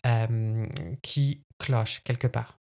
euh, 0.05 0.67
qui 1.01 1.41
cloche 1.57 2.01
quelque 2.03 2.27
part. 2.27 2.59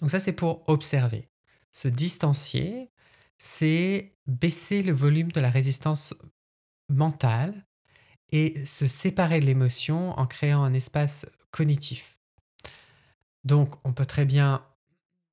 Donc 0.00 0.10
ça 0.10 0.20
c'est 0.20 0.32
pour 0.32 0.62
observer. 0.68 1.28
Se 1.72 1.88
distancier, 1.88 2.90
c'est 3.38 4.14
baisser 4.26 4.82
le 4.82 4.92
volume 4.92 5.32
de 5.32 5.40
la 5.40 5.50
résistance 5.50 6.14
mentale 6.88 7.66
et 8.32 8.64
se 8.64 8.86
séparer 8.86 9.40
de 9.40 9.46
l'émotion 9.46 10.10
en 10.18 10.26
créant 10.26 10.62
un 10.62 10.74
espace 10.74 11.26
cognitif. 11.50 12.15
Donc 13.46 13.74
on 13.84 13.92
peut 13.92 14.04
très 14.04 14.24
bien 14.24 14.66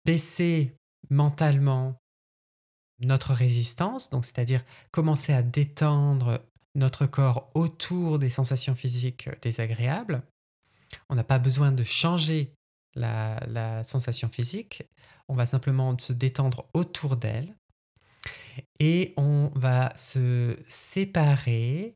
baisser 0.06 0.76
mentalement 1.10 2.00
notre 3.00 3.34
résistance, 3.34 4.12
donc 4.12 4.24
c'est-à-dire 4.24 4.64
commencer 4.92 5.34
à 5.34 5.42
détendre 5.42 6.40
notre 6.76 7.08
corps 7.08 7.50
autour 7.56 8.20
des 8.20 8.30
sensations 8.30 8.76
physiques 8.76 9.30
désagréables. 9.42 10.22
On 11.10 11.16
n'a 11.16 11.24
pas 11.24 11.40
besoin 11.40 11.72
de 11.72 11.84
changer 11.84 12.54
la, 12.96 13.84
sensation 13.84 14.30
physique, 14.30 14.84
on 15.28 15.34
va 15.34 15.48
simplement 15.48 15.98
se 15.98 16.14
détendre 16.14 16.68
autour 16.74 17.18
d'elle. 17.18 17.56
Et 18.80 19.16
on 19.18 19.52
va 19.56 19.92
se 19.96 20.56
séparer 20.68 21.96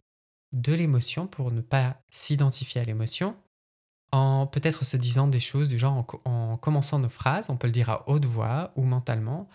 de 0.53 0.73
l'émotion 0.73 1.27
pour 1.27 1.51
ne 1.51 1.61
pas 1.61 2.01
s'identifier 2.09 2.81
à 2.81 2.83
l'émotion 2.83 3.37
en 4.11 4.47
peut-être 4.47 4.85
se 4.85 4.97
disant 4.97 5.27
des 5.27 5.39
choses 5.39 5.67
du 5.67 5.77
genre 5.77 6.05
en, 6.25 6.57
commençant 6.57 6.99
nos 6.99 7.09
phrases, 7.09 7.49
on 7.49 7.57
peut 7.57 7.67
le 7.67 7.73
dire 7.73 7.89
à 7.89 8.09
haute 8.09 8.25
voix 8.25 8.71
ou 8.75 8.83
mentalement, 8.83 9.47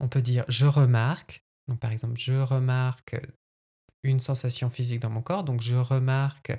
on 0.00 0.08
peut 0.08 0.22
dire 0.22 0.44
je 0.48 0.66
remarque. 0.66 1.42
Donc 1.68 1.80
par 1.80 1.92
exemple, 1.92 2.14
je 2.16 2.34
remarque 2.34 3.16
une 4.02 4.20
sensation 4.20 4.70
physique 4.70 5.00
dans 5.00 5.10
mon 5.10 5.22
corps. 5.22 5.44
Donc 5.44 5.60
je 5.60 5.74
remarque 5.74 6.52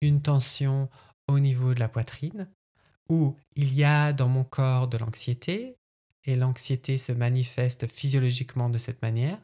une 0.00 0.22
tension 0.22 0.88
au 1.28 1.38
niveau 1.38 1.74
de 1.74 1.80
la 1.80 1.88
poitrine 1.88 2.48
ou 3.08 3.36
il 3.54 3.74
y 3.74 3.84
a 3.84 4.12
dans 4.12 4.28
mon 4.28 4.44
corps 4.44 4.88
de 4.88 4.98
l'anxiété 4.98 5.76
et 6.24 6.36
l'anxiété 6.36 6.98
se 6.98 7.12
manifeste 7.12 7.86
physiologiquement 7.86 8.68
de 8.68 8.78
cette 8.78 9.00
manière, 9.00 9.38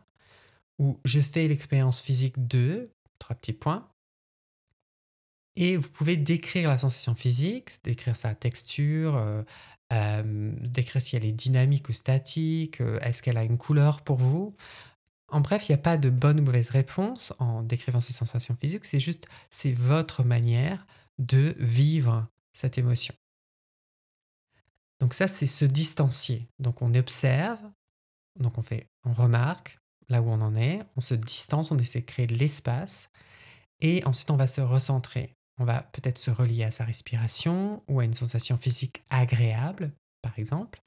ou 0.79 0.99
je 1.05 1.21
fais 1.21 1.47
l'expérience 1.47 2.01
physique 2.01 2.49
de, 2.49 2.91
trois 3.19 3.37
petits 3.37 3.53
points, 3.53 3.89
et 5.57 5.77
vous 5.77 5.91
pouvez 5.91 6.17
décrire 6.17 6.69
la 6.69 6.79
sensation 6.79 7.15
physique, 7.15 7.71
décrire 7.85 8.17
sa 8.17 8.35
texture, 8.35 9.17
euh, 9.17 9.43
euh, 9.93 10.53
décrire 10.61 11.03
si 11.03 11.17
elle 11.17 11.25
est 11.25 11.33
dynamique 11.33 11.89
ou 11.89 11.93
statique, 11.93 12.81
euh, 12.81 12.99
est-ce 13.01 13.23
qu'elle 13.23 13.37
a 13.37 13.45
une 13.45 13.59
couleur 13.59 14.01
pour 14.03 14.17
vous. 14.17 14.55
En 15.29 15.41
bref, 15.41 15.69
il 15.69 15.73
n'y 15.73 15.77
a 15.77 15.83
pas 15.83 15.99
de 15.99 16.11
bonne 16.11 16.41
ou 16.41 16.43
mauvaise 16.43 16.71
réponse 16.71 17.33
en 17.39 17.63
décrivant 17.63 18.01
ces 18.01 18.13
sensations 18.13 18.57
physiques, 18.61 18.85
c'est 18.85 19.01
juste, 19.01 19.27
c'est 19.51 19.73
votre 19.73 20.25
manière 20.25 20.87
de 21.19 21.55
vivre 21.59 22.27
cette 22.53 22.79
émotion. 22.79 23.15
Donc 25.01 25.15
ça, 25.15 25.27
c'est 25.27 25.47
se 25.47 25.65
distancier. 25.65 26.49
Donc 26.59 26.81
on 26.81 26.95
observe, 26.95 27.61
donc 28.39 28.57
on 28.57 28.63
fait, 28.63 28.87
on 29.05 29.13
remarque 29.13 29.79
là 30.09 30.23
où 30.23 30.29
on 30.29 30.41
en 30.41 30.55
est, 30.55 30.81
on 30.97 31.01
se 31.01 31.15
distance, 31.15 31.71
on 31.71 31.79
essaie 31.79 32.01
de 32.01 32.07
créer 32.07 32.27
de 32.27 32.35
l'espace, 32.35 33.11
et 33.81 34.05
ensuite 34.05 34.31
on 34.31 34.37
va 34.37 34.47
se 34.47 34.61
recentrer. 34.61 35.35
On 35.63 35.65
va 35.65 35.85
peut-être 35.93 36.19
se 36.19 36.33
relier 36.33 36.65
à 36.65 36.73
sa 36.73 36.85
respiration 36.85 37.85
ou 37.87 38.01
à 38.01 38.05
une 38.05 38.15
sensation 38.15 38.57
physique 38.57 39.01
agréable, 39.11 39.93
par 40.21 40.37
exemple, 40.37 40.83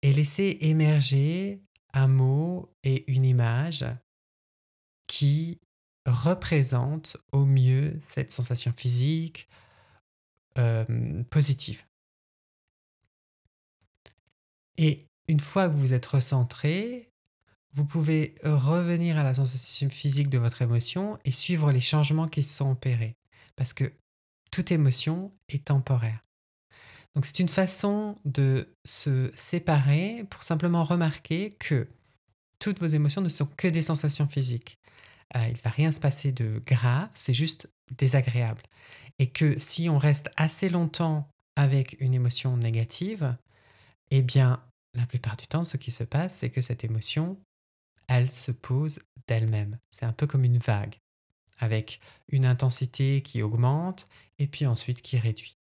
et 0.00 0.14
laisser 0.14 0.56
émerger 0.62 1.60
un 1.92 2.08
mot 2.08 2.72
et 2.84 3.04
une 3.12 3.26
image 3.26 3.84
qui 5.08 5.60
représente 6.06 7.18
au 7.32 7.44
mieux 7.44 7.98
cette 8.00 8.32
sensation 8.32 8.72
physique 8.74 9.46
euh, 10.56 11.22
positive. 11.24 11.84
Et 14.78 15.04
une 15.28 15.40
fois 15.40 15.68
que 15.68 15.74
vous 15.74 15.92
êtes 15.92 16.06
recentré, 16.06 17.10
vous 17.74 17.84
pouvez 17.84 18.36
revenir 18.42 19.18
à 19.18 19.22
la 19.22 19.34
sensation 19.34 19.90
physique 19.90 20.30
de 20.30 20.38
votre 20.38 20.62
émotion 20.62 21.18
et 21.26 21.30
suivre 21.30 21.72
les 21.72 21.80
changements 21.80 22.26
qui 22.26 22.42
se 22.42 22.56
sont 22.56 22.70
opérés 22.70 23.17
parce 23.58 23.74
que 23.74 23.92
toute 24.52 24.70
émotion 24.70 25.32
est 25.48 25.64
temporaire. 25.64 26.24
Donc 27.14 27.26
c'est 27.26 27.40
une 27.40 27.48
façon 27.48 28.16
de 28.24 28.72
se 28.86 29.30
séparer 29.34 30.24
pour 30.30 30.44
simplement 30.44 30.84
remarquer 30.84 31.50
que 31.58 31.88
toutes 32.60 32.78
vos 32.78 32.86
émotions 32.86 33.20
ne 33.20 33.28
sont 33.28 33.46
que 33.56 33.66
des 33.66 33.82
sensations 33.82 34.28
physiques. 34.28 34.78
Euh, 35.34 35.44
il 35.48 35.54
ne 35.54 35.62
va 35.62 35.70
rien 35.70 35.90
se 35.90 35.98
passer 35.98 36.30
de 36.30 36.62
grave, 36.64 37.08
c'est 37.12 37.34
juste 37.34 37.68
désagréable. 37.96 38.62
Et 39.18 39.26
que 39.26 39.58
si 39.58 39.88
on 39.88 39.98
reste 39.98 40.30
assez 40.36 40.68
longtemps 40.68 41.28
avec 41.56 41.96
une 41.98 42.14
émotion 42.14 42.56
négative, 42.56 43.36
eh 44.12 44.22
bien, 44.22 44.62
la 44.94 45.06
plupart 45.06 45.36
du 45.36 45.48
temps, 45.48 45.64
ce 45.64 45.76
qui 45.76 45.90
se 45.90 46.04
passe, 46.04 46.36
c'est 46.36 46.50
que 46.50 46.60
cette 46.60 46.84
émotion, 46.84 47.36
elle 48.06 48.32
se 48.32 48.52
pose 48.52 49.00
d'elle-même. 49.26 49.78
C'est 49.90 50.06
un 50.06 50.12
peu 50.12 50.28
comme 50.28 50.44
une 50.44 50.58
vague 50.58 50.94
avec 51.58 52.00
une 52.28 52.44
intensité 52.44 53.22
qui 53.22 53.42
augmente 53.42 54.08
et 54.38 54.46
puis 54.46 54.66
ensuite 54.66 55.02
qui 55.02 55.18
réduit. 55.18 55.56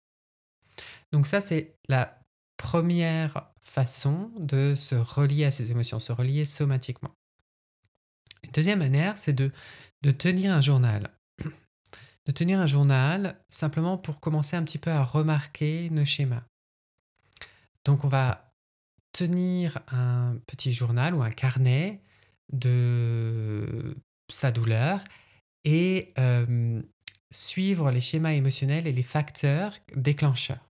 Donc 1.12 1.26
ça, 1.26 1.40
c'est 1.40 1.76
la 1.88 2.18
première 2.56 3.50
façon 3.60 4.30
de 4.38 4.74
se 4.74 4.94
relier 4.94 5.44
à 5.44 5.50
ces 5.50 5.70
émotions, 5.70 5.98
se 5.98 6.12
relier 6.12 6.44
somatiquement. 6.44 7.14
Une 8.42 8.50
deuxième 8.50 8.80
manière, 8.80 9.18
c'est 9.18 9.32
de, 9.32 9.52
de 10.02 10.10
tenir 10.10 10.52
un 10.52 10.60
journal. 10.60 11.10
De 12.24 12.32
tenir 12.32 12.60
un 12.60 12.66
journal 12.66 13.36
simplement 13.50 13.98
pour 13.98 14.20
commencer 14.20 14.56
un 14.56 14.62
petit 14.62 14.78
peu 14.78 14.90
à 14.90 15.04
remarquer 15.04 15.90
nos 15.90 16.04
schémas. 16.04 16.44
Donc 17.84 18.04
on 18.04 18.08
va 18.08 18.54
tenir 19.12 19.80
un 19.88 20.36
petit 20.46 20.72
journal 20.72 21.14
ou 21.14 21.22
un 21.22 21.30
carnet 21.30 22.00
de 22.52 23.96
sa 24.28 24.50
douleur 24.50 25.00
et 25.64 26.12
suivre 27.30 27.90
les 27.90 28.00
schémas 28.00 28.32
émotionnels 28.32 28.86
et 28.86 28.92
les 28.92 29.02
facteurs 29.02 29.74
déclencheurs. 29.96 30.68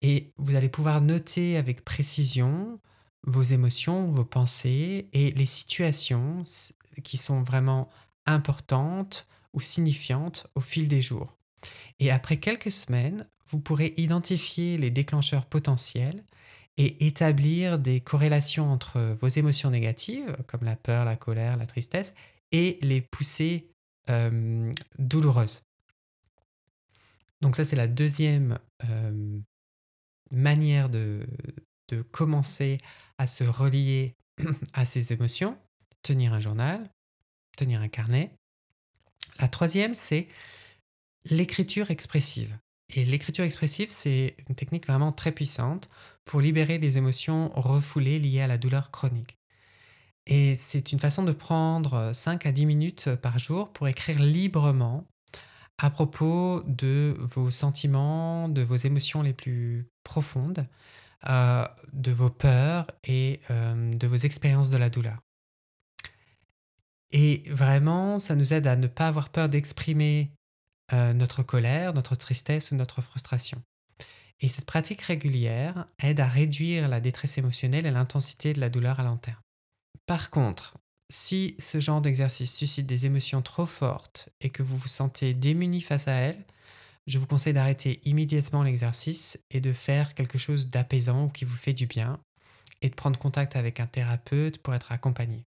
Et 0.00 0.32
vous 0.36 0.54
allez 0.54 0.68
pouvoir 0.68 1.00
noter 1.00 1.56
avec 1.56 1.84
précision 1.84 2.80
vos 3.24 3.42
émotions, 3.42 4.06
vos 4.06 4.24
pensées 4.24 5.08
et 5.12 5.32
les 5.32 5.46
situations 5.46 6.38
qui 7.02 7.16
sont 7.16 7.42
vraiment 7.42 7.88
importantes 8.26 9.26
ou 9.52 9.60
signifiantes 9.60 10.46
au 10.54 10.60
fil 10.60 10.88
des 10.88 11.02
jours. 11.02 11.36
Et 11.98 12.10
après 12.10 12.36
quelques 12.36 12.70
semaines, 12.70 13.26
vous 13.48 13.58
pourrez 13.58 13.94
identifier 13.96 14.78
les 14.78 14.90
déclencheurs 14.90 15.46
potentiels 15.46 16.24
et 16.76 17.06
établir 17.06 17.78
des 17.78 18.00
corrélations 18.00 18.70
entre 18.70 19.00
vos 19.20 19.26
émotions 19.26 19.70
négatives, 19.70 20.36
comme 20.46 20.62
la 20.62 20.76
peur, 20.76 21.04
la 21.04 21.16
colère, 21.16 21.56
la 21.56 21.66
tristesse, 21.66 22.14
et 22.52 22.78
les 22.82 23.00
poussées 23.00 23.72
euh, 24.10 24.72
douloureuse. 24.98 25.62
Donc 27.40 27.56
ça, 27.56 27.64
c'est 27.64 27.76
la 27.76 27.86
deuxième 27.86 28.58
euh, 28.84 29.38
manière 30.30 30.88
de, 30.88 31.26
de 31.88 32.02
commencer 32.02 32.78
à 33.18 33.26
se 33.26 33.44
relier 33.44 34.14
à 34.72 34.84
ses 34.84 35.12
émotions, 35.12 35.56
tenir 36.02 36.32
un 36.32 36.40
journal, 36.40 36.90
tenir 37.56 37.80
un 37.80 37.88
carnet. 37.88 38.32
La 39.40 39.48
troisième, 39.48 39.94
c'est 39.94 40.28
l'écriture 41.30 41.90
expressive. 41.90 42.56
Et 42.94 43.04
l'écriture 43.04 43.44
expressive, 43.44 43.90
c'est 43.90 44.34
une 44.48 44.54
technique 44.54 44.86
vraiment 44.86 45.12
très 45.12 45.32
puissante 45.32 45.88
pour 46.24 46.40
libérer 46.40 46.78
les 46.78 46.98
émotions 46.98 47.50
refoulées 47.54 48.18
liées 48.18 48.40
à 48.40 48.46
la 48.46 48.58
douleur 48.58 48.90
chronique. 48.90 49.37
Et 50.28 50.54
c'est 50.54 50.92
une 50.92 51.00
façon 51.00 51.22
de 51.22 51.32
prendre 51.32 52.10
5 52.12 52.44
à 52.44 52.52
10 52.52 52.66
minutes 52.66 53.14
par 53.16 53.38
jour 53.38 53.72
pour 53.72 53.88
écrire 53.88 54.18
librement 54.18 55.06
à 55.78 55.90
propos 55.90 56.62
de 56.66 57.16
vos 57.18 57.50
sentiments, 57.50 58.48
de 58.48 58.62
vos 58.62 58.76
émotions 58.76 59.22
les 59.22 59.32
plus 59.32 59.86
profondes, 60.04 60.66
euh, 61.28 61.66
de 61.94 62.12
vos 62.12 62.30
peurs 62.30 62.86
et 63.04 63.40
euh, 63.50 63.94
de 63.94 64.06
vos 64.06 64.16
expériences 64.16 64.70
de 64.70 64.76
la 64.76 64.90
douleur. 64.90 65.18
Et 67.10 67.42
vraiment, 67.46 68.18
ça 68.18 68.34
nous 68.34 68.52
aide 68.52 68.66
à 68.66 68.76
ne 68.76 68.86
pas 68.86 69.08
avoir 69.08 69.30
peur 69.30 69.48
d'exprimer 69.48 70.30
euh, 70.92 71.14
notre 71.14 71.42
colère, 71.42 71.94
notre 71.94 72.16
tristesse 72.16 72.70
ou 72.70 72.74
notre 72.74 73.00
frustration. 73.00 73.62
Et 74.40 74.48
cette 74.48 74.66
pratique 74.66 75.00
régulière 75.00 75.86
aide 76.00 76.20
à 76.20 76.28
réduire 76.28 76.88
la 76.88 77.00
détresse 77.00 77.38
émotionnelle 77.38 77.86
et 77.86 77.90
l'intensité 77.90 78.52
de 78.52 78.60
la 78.60 78.68
douleur 78.68 79.00
à 79.00 79.04
long 79.04 79.16
terme. 79.16 79.40
Par 80.06 80.30
contre, 80.30 80.74
si 81.10 81.56
ce 81.58 81.80
genre 81.80 82.00
d'exercice 82.00 82.54
suscite 82.54 82.86
des 82.86 83.06
émotions 83.06 83.42
trop 83.42 83.66
fortes 83.66 84.28
et 84.40 84.50
que 84.50 84.62
vous 84.62 84.76
vous 84.76 84.88
sentez 84.88 85.34
démuni 85.34 85.80
face 85.80 86.08
à 86.08 86.12
elles, 86.12 86.44
je 87.06 87.18
vous 87.18 87.26
conseille 87.26 87.54
d'arrêter 87.54 88.00
immédiatement 88.04 88.62
l'exercice 88.62 89.40
et 89.50 89.60
de 89.60 89.72
faire 89.72 90.14
quelque 90.14 90.38
chose 90.38 90.68
d'apaisant 90.68 91.24
ou 91.24 91.28
qui 91.28 91.46
vous 91.46 91.56
fait 91.56 91.72
du 91.72 91.86
bien 91.86 92.20
et 92.82 92.90
de 92.90 92.94
prendre 92.94 93.18
contact 93.18 93.56
avec 93.56 93.80
un 93.80 93.86
thérapeute 93.86 94.58
pour 94.58 94.74
être 94.74 94.92
accompagné. 94.92 95.44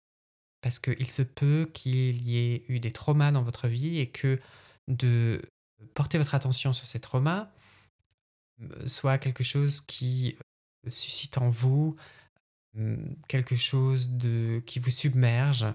Parce 0.62 0.80
qu'il 0.80 1.10
se 1.10 1.22
peut 1.22 1.70
qu'il 1.74 2.28
y 2.28 2.38
ait 2.38 2.66
eu 2.68 2.80
des 2.80 2.92
traumas 2.92 3.32
dans 3.32 3.44
votre 3.44 3.68
vie 3.68 4.00
et 4.00 4.08
que 4.08 4.40
de 4.88 5.42
porter 5.94 6.18
votre 6.18 6.36
attention 6.36 6.74
sur 6.74 6.86
ces 6.86 7.00
traumas 7.00 7.50
euh, 8.62 8.88
soit 8.88 9.18
quelque 9.18 9.44
chose 9.44 9.82
qui 9.82 10.36
euh, 10.86 10.90
suscite 10.90 11.38
en 11.38 11.50
vous 11.50 11.96
quelque 13.28 13.56
chose 13.56 14.10
de, 14.10 14.62
qui 14.66 14.80
vous 14.80 14.92
submerge. 14.92 15.66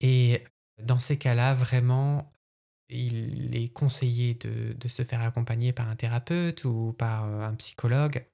Et 0.00 0.44
dans 0.82 0.98
ces 0.98 1.18
cas-là, 1.18 1.54
vraiment, 1.54 2.32
il 2.88 3.56
est 3.56 3.68
conseillé 3.68 4.34
de, 4.34 4.74
de, 4.74 4.88
se 4.88 5.02
faire 5.02 5.22
accompagner 5.22 5.72
par 5.72 5.88
un 5.88 5.96
thérapeute 5.96 6.64
ou 6.64 6.94
par 6.98 7.24
euh, 7.24 7.42
un 7.42 7.54
psychologue 7.54 8.26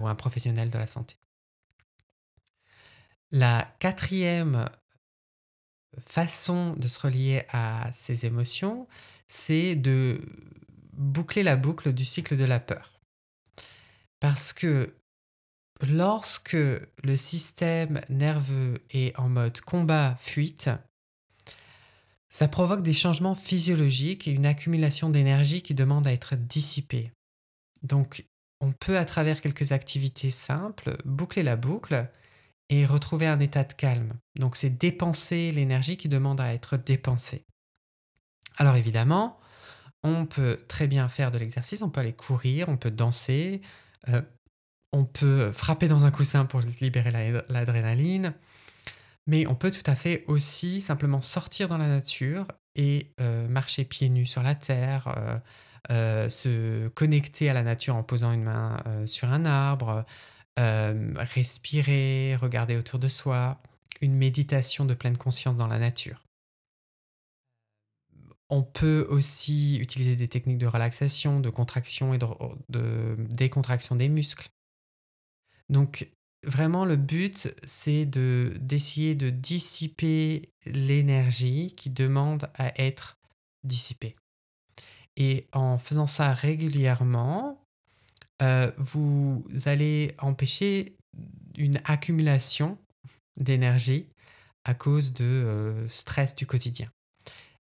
ou 0.00 0.08
un 0.08 0.14
professionnel 0.14 0.70
de 0.70 0.78
la 0.78 0.86
santé. 0.86 1.16
La 3.30 3.74
quatrième 3.78 4.68
façon 5.98 6.74
de 6.74 6.88
se 6.88 6.98
relier 6.98 7.44
à 7.50 7.90
ces 7.92 8.26
émotions, 8.26 8.88
c'est 9.26 9.76
de 9.76 10.20
boucler 10.92 11.42
la 11.42 11.56
boucle 11.56 11.92
du 11.92 12.04
cycle 12.04 12.36
de 12.36 12.44
la 12.44 12.60
peur. 12.60 13.00
Parce 14.18 14.52
que 14.52 14.94
lorsque 15.82 16.56
le 16.56 17.16
système 17.16 18.00
nerveux 18.08 18.74
est 18.90 19.18
en 19.18 19.28
mode 19.28 19.60
combat-fuite, 19.60 20.70
ça 22.28 22.48
provoque 22.48 22.82
des 22.82 22.92
changements 22.92 23.34
physiologiques 23.34 24.28
et 24.28 24.32
une 24.32 24.46
accumulation 24.46 25.10
d'énergie 25.10 25.62
qui 25.62 25.74
demande 25.74 26.06
à 26.06 26.12
être 26.12 26.36
dissipée. 26.36 27.10
Donc, 27.82 28.24
on 28.60 28.72
peut, 28.72 28.98
à 28.98 29.04
travers 29.04 29.40
quelques 29.40 29.72
activités 29.72 30.30
simples, 30.30 30.96
boucler 31.04 31.42
la 31.42 31.56
boucle 31.56 32.08
et 32.68 32.86
retrouver 32.86 33.26
un 33.26 33.40
état 33.40 33.64
de 33.64 33.72
calme. 33.72 34.12
Donc, 34.38 34.56
c'est 34.56 34.70
dépenser 34.70 35.50
l'énergie 35.50 35.96
qui 35.96 36.08
demande 36.08 36.40
à 36.40 36.54
être 36.54 36.76
dépensée. 36.76 37.44
Alors, 38.58 38.76
évidemment, 38.76 39.40
on 40.04 40.26
peut 40.26 40.60
très 40.68 40.86
bien 40.86 41.08
faire 41.08 41.32
de 41.32 41.38
l'exercice, 41.38 41.82
on 41.82 41.90
peut 41.90 42.00
aller 42.00 42.12
courir, 42.12 42.68
on 42.68 42.76
peut 42.76 42.90
danser, 42.90 43.60
euh, 44.08 44.22
on 44.92 45.04
peut 45.04 45.52
frapper 45.52 45.88
dans 45.88 46.04
un 46.04 46.10
coussin 46.10 46.44
pour 46.44 46.60
libérer 46.80 47.10
l'adrénaline, 47.48 48.34
mais 49.26 49.46
on 49.46 49.54
peut 49.54 49.70
tout 49.70 49.88
à 49.88 49.94
fait 49.94 50.24
aussi 50.26 50.80
simplement 50.80 51.20
sortir 51.20 51.68
dans 51.68 51.78
la 51.78 51.86
nature 51.86 52.46
et 52.74 53.12
euh, 53.20 53.48
marcher 53.48 53.84
pieds 53.84 54.08
nus 54.08 54.26
sur 54.26 54.42
la 54.42 54.54
terre, 54.54 55.14
euh, 55.16 55.38
euh, 55.90 56.28
se 56.28 56.88
connecter 56.88 57.48
à 57.50 57.54
la 57.54 57.62
nature 57.62 57.96
en 57.96 58.02
posant 58.02 58.32
une 58.32 58.42
main 58.42 58.76
sur 59.06 59.28
un 59.28 59.44
arbre, 59.44 60.04
respirer, 60.56 62.36
regarder 62.36 62.76
autour 62.76 62.98
de 62.98 63.08
soi, 63.08 63.62
une 64.00 64.14
méditation 64.14 64.84
de 64.84 64.94
pleine 64.94 65.16
conscience 65.16 65.56
dans 65.56 65.66
la 65.66 65.78
nature. 65.78 66.24
On 68.50 68.62
peut 68.62 69.06
aussi 69.08 69.78
utiliser 69.78 70.16
des 70.16 70.28
techniques 70.28 70.58
de 70.58 70.66
relaxation, 70.66 71.40
de 71.40 71.50
contraction 71.50 72.12
et 72.12 72.18
de, 72.18 73.16
décontraction 73.30 73.94
des 73.94 74.08
muscles. 74.08 74.48
Donc 75.70 76.10
vraiment 76.44 76.84
le 76.84 76.96
but 76.96 77.54
c'est 77.64 78.06
de 78.06 78.52
d'essayer 78.60 79.14
de 79.14 79.30
dissiper 79.30 80.50
l'énergie 80.66 81.74
qui 81.76 81.90
demande 81.90 82.50
à 82.54 82.78
être 82.80 83.18
dissipée. 83.64 84.16
Et 85.16 85.46
en 85.52 85.78
faisant 85.78 86.06
ça 86.06 86.32
régulièrement, 86.32 87.62
euh, 88.42 88.70
vous 88.78 89.44
allez 89.66 90.14
empêcher 90.18 90.96
une 91.56 91.80
accumulation 91.84 92.78
d'énergie 93.38 94.06
à 94.64 94.74
cause 94.74 95.12
de 95.12 95.24
euh, 95.24 95.88
stress 95.88 96.34
du 96.36 96.46
quotidien 96.46 96.90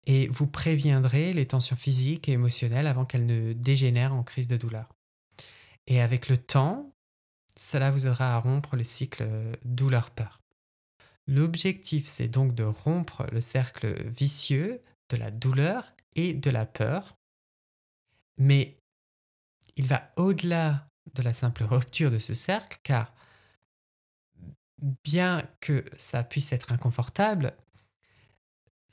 et 0.06 0.28
vous 0.28 0.48
préviendrez 0.48 1.34
les 1.34 1.46
tensions 1.46 1.76
physiques 1.76 2.28
et 2.28 2.34
émotionnelles 2.34 2.88
avant 2.88 3.06
qu'elles 3.06 3.26
ne 3.26 3.54
dégénèrent 3.54 4.14
en 4.14 4.24
crise 4.24 4.48
de 4.48 4.58
douleur. 4.58 4.90
Et 5.88 6.02
avec 6.02 6.30
le 6.30 6.38
temps, 6.38 6.93
cela 7.58 7.92
vous 7.92 8.06
aidera 8.08 8.36
à 8.36 8.40
rompre 8.40 8.76
le 8.76 8.84
cycle 8.84 9.28
douleur-peur. 9.64 10.42
L'objectif, 11.28 12.08
c'est 12.08 12.28
donc 12.28 12.54
de 12.54 12.64
rompre 12.64 13.26
le 13.32 13.42
cercle 13.42 14.04
vicieux 14.10 14.82
de 15.10 15.18
la 15.18 15.32
douleur 15.32 15.94
et 16.16 16.34
de 16.34 16.50
la 16.50 16.66
peur, 16.66 17.18
mais 18.38 18.78
il 19.76 19.86
va 19.86 20.12
au-delà 20.18 20.88
de 21.14 21.22
la 21.22 21.34
simple 21.34 21.64
rupture 21.64 22.12
de 22.12 22.20
ce 22.20 22.34
cercle, 22.34 22.78
car 22.84 23.14
bien 25.04 25.48
que 25.62 25.86
ça 25.98 26.24
puisse 26.24 26.52
être 26.52 26.72
inconfortable, 26.72 27.56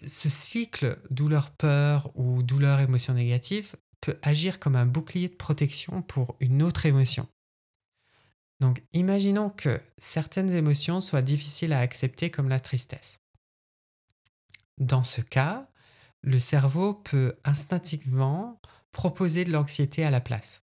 ce 0.06 0.28
cycle 0.28 0.98
douleur-peur 1.10 2.10
ou 2.14 2.42
douleur-émotion 2.42 3.14
négative 3.14 3.76
peut 4.00 4.18
agir 4.22 4.58
comme 4.58 4.76
un 4.76 4.86
bouclier 4.86 5.28
de 5.28 5.34
protection 5.34 6.02
pour 6.02 6.36
une 6.40 6.62
autre 6.62 6.86
émotion. 6.86 7.28
Donc 8.60 8.82
imaginons 8.92 9.50
que 9.50 9.80
certaines 9.98 10.50
émotions 10.50 11.00
soient 11.00 11.22
difficiles 11.22 11.72
à 11.72 11.80
accepter 11.80 12.30
comme 12.30 12.48
la 12.48 12.60
tristesse. 12.60 13.20
Dans 14.78 15.02
ce 15.02 15.20
cas, 15.20 15.68
le 16.22 16.38
cerveau 16.38 16.94
peut 16.94 17.34
instinctivement 17.44 18.60
proposer 18.92 19.44
de 19.44 19.52
l'anxiété 19.52 20.04
à 20.04 20.10
la 20.10 20.20
place. 20.20 20.62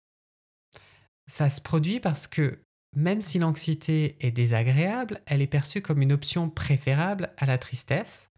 Ça 1.26 1.50
se 1.50 1.60
produit 1.60 2.00
parce 2.00 2.26
que 2.26 2.60
même 2.96 3.20
si 3.20 3.38
l'anxiété 3.38 4.16
est 4.20 4.30
désagréable, 4.30 5.20
elle 5.26 5.42
est 5.42 5.46
perçue 5.46 5.82
comme 5.82 6.02
une 6.02 6.12
option 6.12 6.48
préférable 6.48 7.32
à 7.36 7.46
la 7.46 7.58
tristesse 7.58 8.30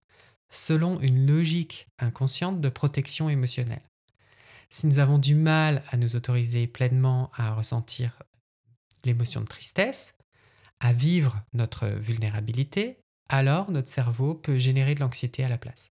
selon 0.50 1.00
une 1.00 1.26
logique 1.26 1.88
inconsciente 1.98 2.60
de 2.60 2.68
protection 2.68 3.28
émotionnelle. 3.28 3.82
Si 4.68 4.86
nous 4.86 4.98
avons 4.98 5.18
du 5.18 5.34
mal 5.34 5.82
à 5.90 5.96
nous 5.96 6.16
autoriser 6.16 6.66
pleinement 6.66 7.30
à 7.34 7.54
ressentir 7.54 8.18
l'émotion 9.04 9.40
de 9.40 9.46
tristesse, 9.46 10.14
à 10.80 10.92
vivre 10.92 11.42
notre 11.52 11.88
vulnérabilité, 11.88 13.00
alors 13.28 13.70
notre 13.70 13.88
cerveau 13.88 14.34
peut 14.34 14.58
générer 14.58 14.94
de 14.94 15.00
l'anxiété 15.00 15.44
à 15.44 15.48
la 15.48 15.58
place. 15.58 15.92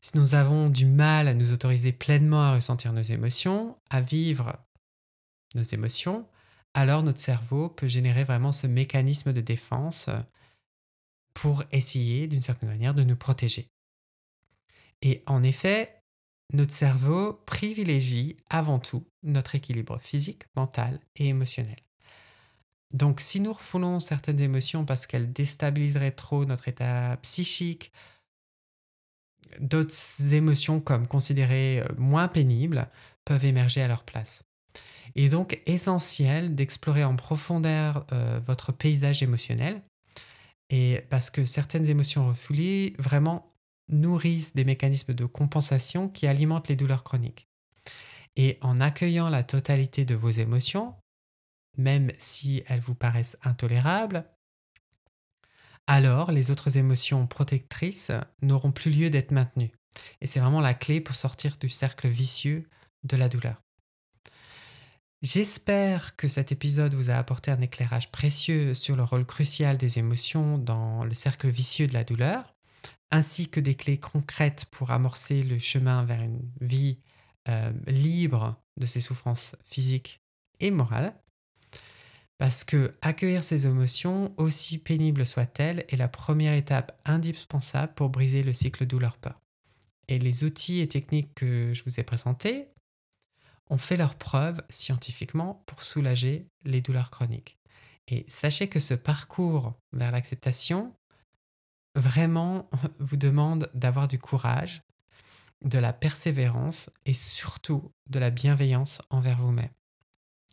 Si 0.00 0.16
nous 0.16 0.34
avons 0.34 0.68
du 0.68 0.86
mal 0.86 1.28
à 1.28 1.34
nous 1.34 1.52
autoriser 1.52 1.92
pleinement 1.92 2.42
à 2.42 2.54
ressentir 2.54 2.92
nos 2.92 3.02
émotions, 3.02 3.78
à 3.90 4.00
vivre 4.00 4.58
nos 5.54 5.62
émotions, 5.62 6.28
alors 6.74 7.02
notre 7.02 7.20
cerveau 7.20 7.68
peut 7.68 7.88
générer 7.88 8.24
vraiment 8.24 8.52
ce 8.52 8.66
mécanisme 8.66 9.32
de 9.32 9.40
défense 9.40 10.08
pour 11.34 11.62
essayer 11.70 12.26
d'une 12.26 12.40
certaine 12.40 12.68
manière 12.68 12.94
de 12.94 13.04
nous 13.04 13.16
protéger. 13.16 13.68
Et 15.02 15.22
en 15.26 15.42
effet, 15.42 16.01
notre 16.52 16.72
cerveau 16.72 17.34
privilégie 17.46 18.36
avant 18.50 18.78
tout 18.78 19.04
notre 19.22 19.54
équilibre 19.54 19.98
physique, 19.98 20.44
mental 20.56 21.00
et 21.16 21.28
émotionnel. 21.28 21.78
Donc 22.92 23.20
si 23.20 23.40
nous 23.40 23.52
refoulons 23.52 24.00
certaines 24.00 24.40
émotions 24.40 24.84
parce 24.84 25.06
qu'elles 25.06 25.32
déstabiliseraient 25.32 26.12
trop 26.12 26.44
notre 26.44 26.68
état 26.68 27.16
psychique, 27.22 27.92
d'autres 29.60 30.34
émotions 30.34 30.80
comme 30.80 31.06
considérées 31.06 31.80
euh, 31.80 31.86
moins 31.96 32.28
pénibles 32.28 32.88
peuvent 33.24 33.44
émerger 33.44 33.82
à 33.82 33.88
leur 33.88 34.04
place. 34.04 34.44
Il 35.14 35.24
est 35.24 35.30
donc 35.30 35.60
essentiel 35.66 36.54
d'explorer 36.54 37.04
en 37.04 37.16
profondeur 37.16 38.06
euh, 38.12 38.40
votre 38.46 38.72
paysage 38.72 39.22
émotionnel 39.22 39.82
et 40.70 41.00
parce 41.10 41.30
que 41.30 41.44
certaines 41.44 41.88
émotions 41.88 42.26
refoulées 42.26 42.94
vraiment 42.98 43.51
nourrissent 43.92 44.54
des 44.54 44.64
mécanismes 44.64 45.14
de 45.14 45.24
compensation 45.24 46.08
qui 46.08 46.26
alimentent 46.26 46.68
les 46.68 46.76
douleurs 46.76 47.04
chroniques. 47.04 47.48
Et 48.36 48.58
en 48.62 48.78
accueillant 48.80 49.28
la 49.28 49.42
totalité 49.42 50.04
de 50.04 50.14
vos 50.14 50.30
émotions, 50.30 50.94
même 51.76 52.10
si 52.18 52.62
elles 52.66 52.80
vous 52.80 52.94
paraissent 52.94 53.38
intolérables, 53.42 54.24
alors 55.86 56.32
les 56.32 56.50
autres 56.50 56.76
émotions 56.78 57.26
protectrices 57.26 58.12
n'auront 58.40 58.72
plus 58.72 58.90
lieu 58.90 59.10
d'être 59.10 59.32
maintenues. 59.32 59.72
Et 60.20 60.26
c'est 60.26 60.40
vraiment 60.40 60.60
la 60.60 60.74
clé 60.74 61.00
pour 61.00 61.14
sortir 61.14 61.56
du 61.58 61.68
cercle 61.68 62.08
vicieux 62.08 62.68
de 63.04 63.16
la 63.16 63.28
douleur. 63.28 63.60
J'espère 65.22 66.16
que 66.16 66.26
cet 66.26 66.50
épisode 66.50 66.94
vous 66.94 67.10
a 67.10 67.14
apporté 67.14 67.50
un 67.50 67.60
éclairage 67.60 68.10
précieux 68.10 68.74
sur 68.74 68.96
le 68.96 69.04
rôle 69.04 69.24
crucial 69.24 69.76
des 69.76 69.98
émotions 69.98 70.58
dans 70.58 71.04
le 71.04 71.14
cercle 71.14 71.48
vicieux 71.48 71.86
de 71.86 71.94
la 71.94 72.02
douleur, 72.02 72.54
ainsi 73.12 73.48
que 73.48 73.60
des 73.60 73.76
clés 73.76 74.00
concrètes 74.00 74.64
pour 74.72 74.90
amorcer 74.90 75.42
le 75.44 75.58
chemin 75.58 76.02
vers 76.04 76.22
une 76.22 76.40
vie 76.60 76.98
euh, 77.48 77.70
libre 77.86 78.56
de 78.78 78.86
ses 78.86 79.00
souffrances 79.00 79.54
physiques 79.62 80.20
et 80.58 80.70
morales. 80.70 81.14
Parce 82.38 82.64
que 82.64 82.92
accueillir 83.02 83.44
ces 83.44 83.66
émotions, 83.66 84.34
aussi 84.38 84.78
pénibles 84.78 85.26
soient-elles, 85.26 85.84
est 85.88 85.96
la 85.96 86.08
première 86.08 86.54
étape 86.54 86.98
indispensable 87.04 87.92
pour 87.94 88.08
briser 88.08 88.42
le 88.42 88.54
cycle 88.54 88.86
douleur-peur. 88.86 89.38
Et 90.08 90.18
les 90.18 90.42
outils 90.42 90.80
et 90.80 90.88
techniques 90.88 91.34
que 91.34 91.72
je 91.74 91.84
vous 91.84 92.00
ai 92.00 92.02
présentés 92.02 92.68
ont 93.70 93.78
fait 93.78 93.96
leurs 93.96 94.16
preuves 94.16 94.60
scientifiquement 94.70 95.62
pour 95.66 95.84
soulager 95.84 96.48
les 96.64 96.80
douleurs 96.80 97.10
chroniques. 97.10 97.58
Et 98.08 98.24
sachez 98.28 98.68
que 98.68 98.80
ce 98.80 98.94
parcours 98.94 99.74
vers 99.92 100.10
l'acceptation 100.10 100.94
vraiment 101.94 102.68
vous 102.98 103.16
demande 103.16 103.70
d'avoir 103.74 104.08
du 104.08 104.18
courage, 104.18 104.82
de 105.62 105.78
la 105.78 105.92
persévérance 105.92 106.90
et 107.06 107.14
surtout 107.14 107.92
de 108.08 108.18
la 108.18 108.30
bienveillance 108.30 109.00
envers 109.10 109.38
vous-même. 109.38 109.70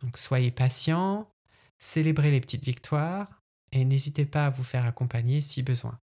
Donc 0.02 0.16
soyez 0.18 0.50
patient, 0.50 1.30
célébrez 1.78 2.30
les 2.30 2.40
petites 2.40 2.64
victoires 2.64 3.28
et 3.72 3.84
n'hésitez 3.84 4.24
pas 4.24 4.46
à 4.46 4.50
vous 4.50 4.64
faire 4.64 4.86
accompagner 4.86 5.40
si 5.40 5.62
besoin. 5.62 5.98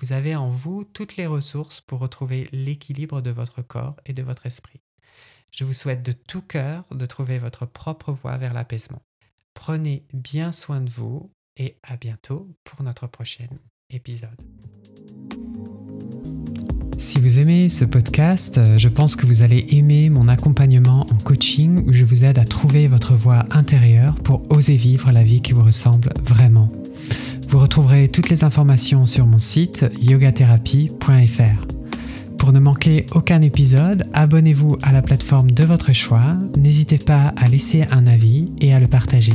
Vous 0.00 0.12
avez 0.12 0.34
en 0.34 0.48
vous 0.48 0.84
toutes 0.84 1.16
les 1.16 1.26
ressources 1.26 1.80
pour 1.80 2.00
retrouver 2.00 2.48
l'équilibre 2.52 3.20
de 3.20 3.30
votre 3.30 3.62
corps 3.62 3.96
et 4.06 4.12
de 4.12 4.22
votre 4.22 4.46
esprit. 4.46 4.80
Je 5.52 5.62
vous 5.62 5.72
souhaite 5.72 6.02
de 6.02 6.10
tout 6.10 6.42
cœur 6.42 6.84
de 6.90 7.06
trouver 7.06 7.38
votre 7.38 7.64
propre 7.64 8.12
voie 8.12 8.36
vers 8.38 8.54
l'apaisement. 8.54 9.02
Prenez 9.54 10.04
bien 10.12 10.50
soin 10.50 10.80
de 10.80 10.90
vous 10.90 11.30
et 11.56 11.78
à 11.84 11.96
bientôt 11.96 12.48
pour 12.64 12.82
notre 12.82 13.06
prochain 13.06 13.46
Si 16.96 17.20
vous 17.20 17.38
aimez 17.38 17.68
ce 17.68 17.84
podcast, 17.84 18.60
je 18.78 18.88
pense 18.88 19.14
que 19.14 19.26
vous 19.26 19.42
allez 19.42 19.66
aimer 19.70 20.10
mon 20.10 20.28
accompagnement 20.28 21.06
en 21.12 21.16
coaching 21.22 21.84
où 21.86 21.92
je 21.92 22.04
vous 22.04 22.24
aide 22.24 22.38
à 22.38 22.44
trouver 22.44 22.88
votre 22.88 23.14
voie 23.14 23.44
intérieure 23.50 24.14
pour 24.16 24.42
oser 24.50 24.76
vivre 24.76 25.12
la 25.12 25.22
vie 25.22 25.42
qui 25.42 25.52
vous 25.52 25.64
ressemble 25.64 26.10
vraiment. 26.24 26.70
Vous 27.48 27.58
retrouverez 27.58 28.08
toutes 28.08 28.30
les 28.30 28.42
informations 28.42 29.06
sur 29.06 29.26
mon 29.26 29.38
site 29.38 29.86
yogatherapie.fr. 30.00 31.66
Pour 32.38 32.52
ne 32.52 32.60
manquer 32.60 33.06
aucun 33.12 33.42
épisode, 33.42 34.04
abonnez-vous 34.12 34.78
à 34.82 34.92
la 34.92 35.02
plateforme 35.02 35.50
de 35.50 35.64
votre 35.64 35.92
choix, 35.92 36.36
n'hésitez 36.56 36.98
pas 36.98 37.32
à 37.36 37.48
laisser 37.48 37.86
un 37.90 38.06
avis 38.06 38.50
et 38.60 38.74
à 38.74 38.80
le 38.80 38.88
partager. 38.88 39.34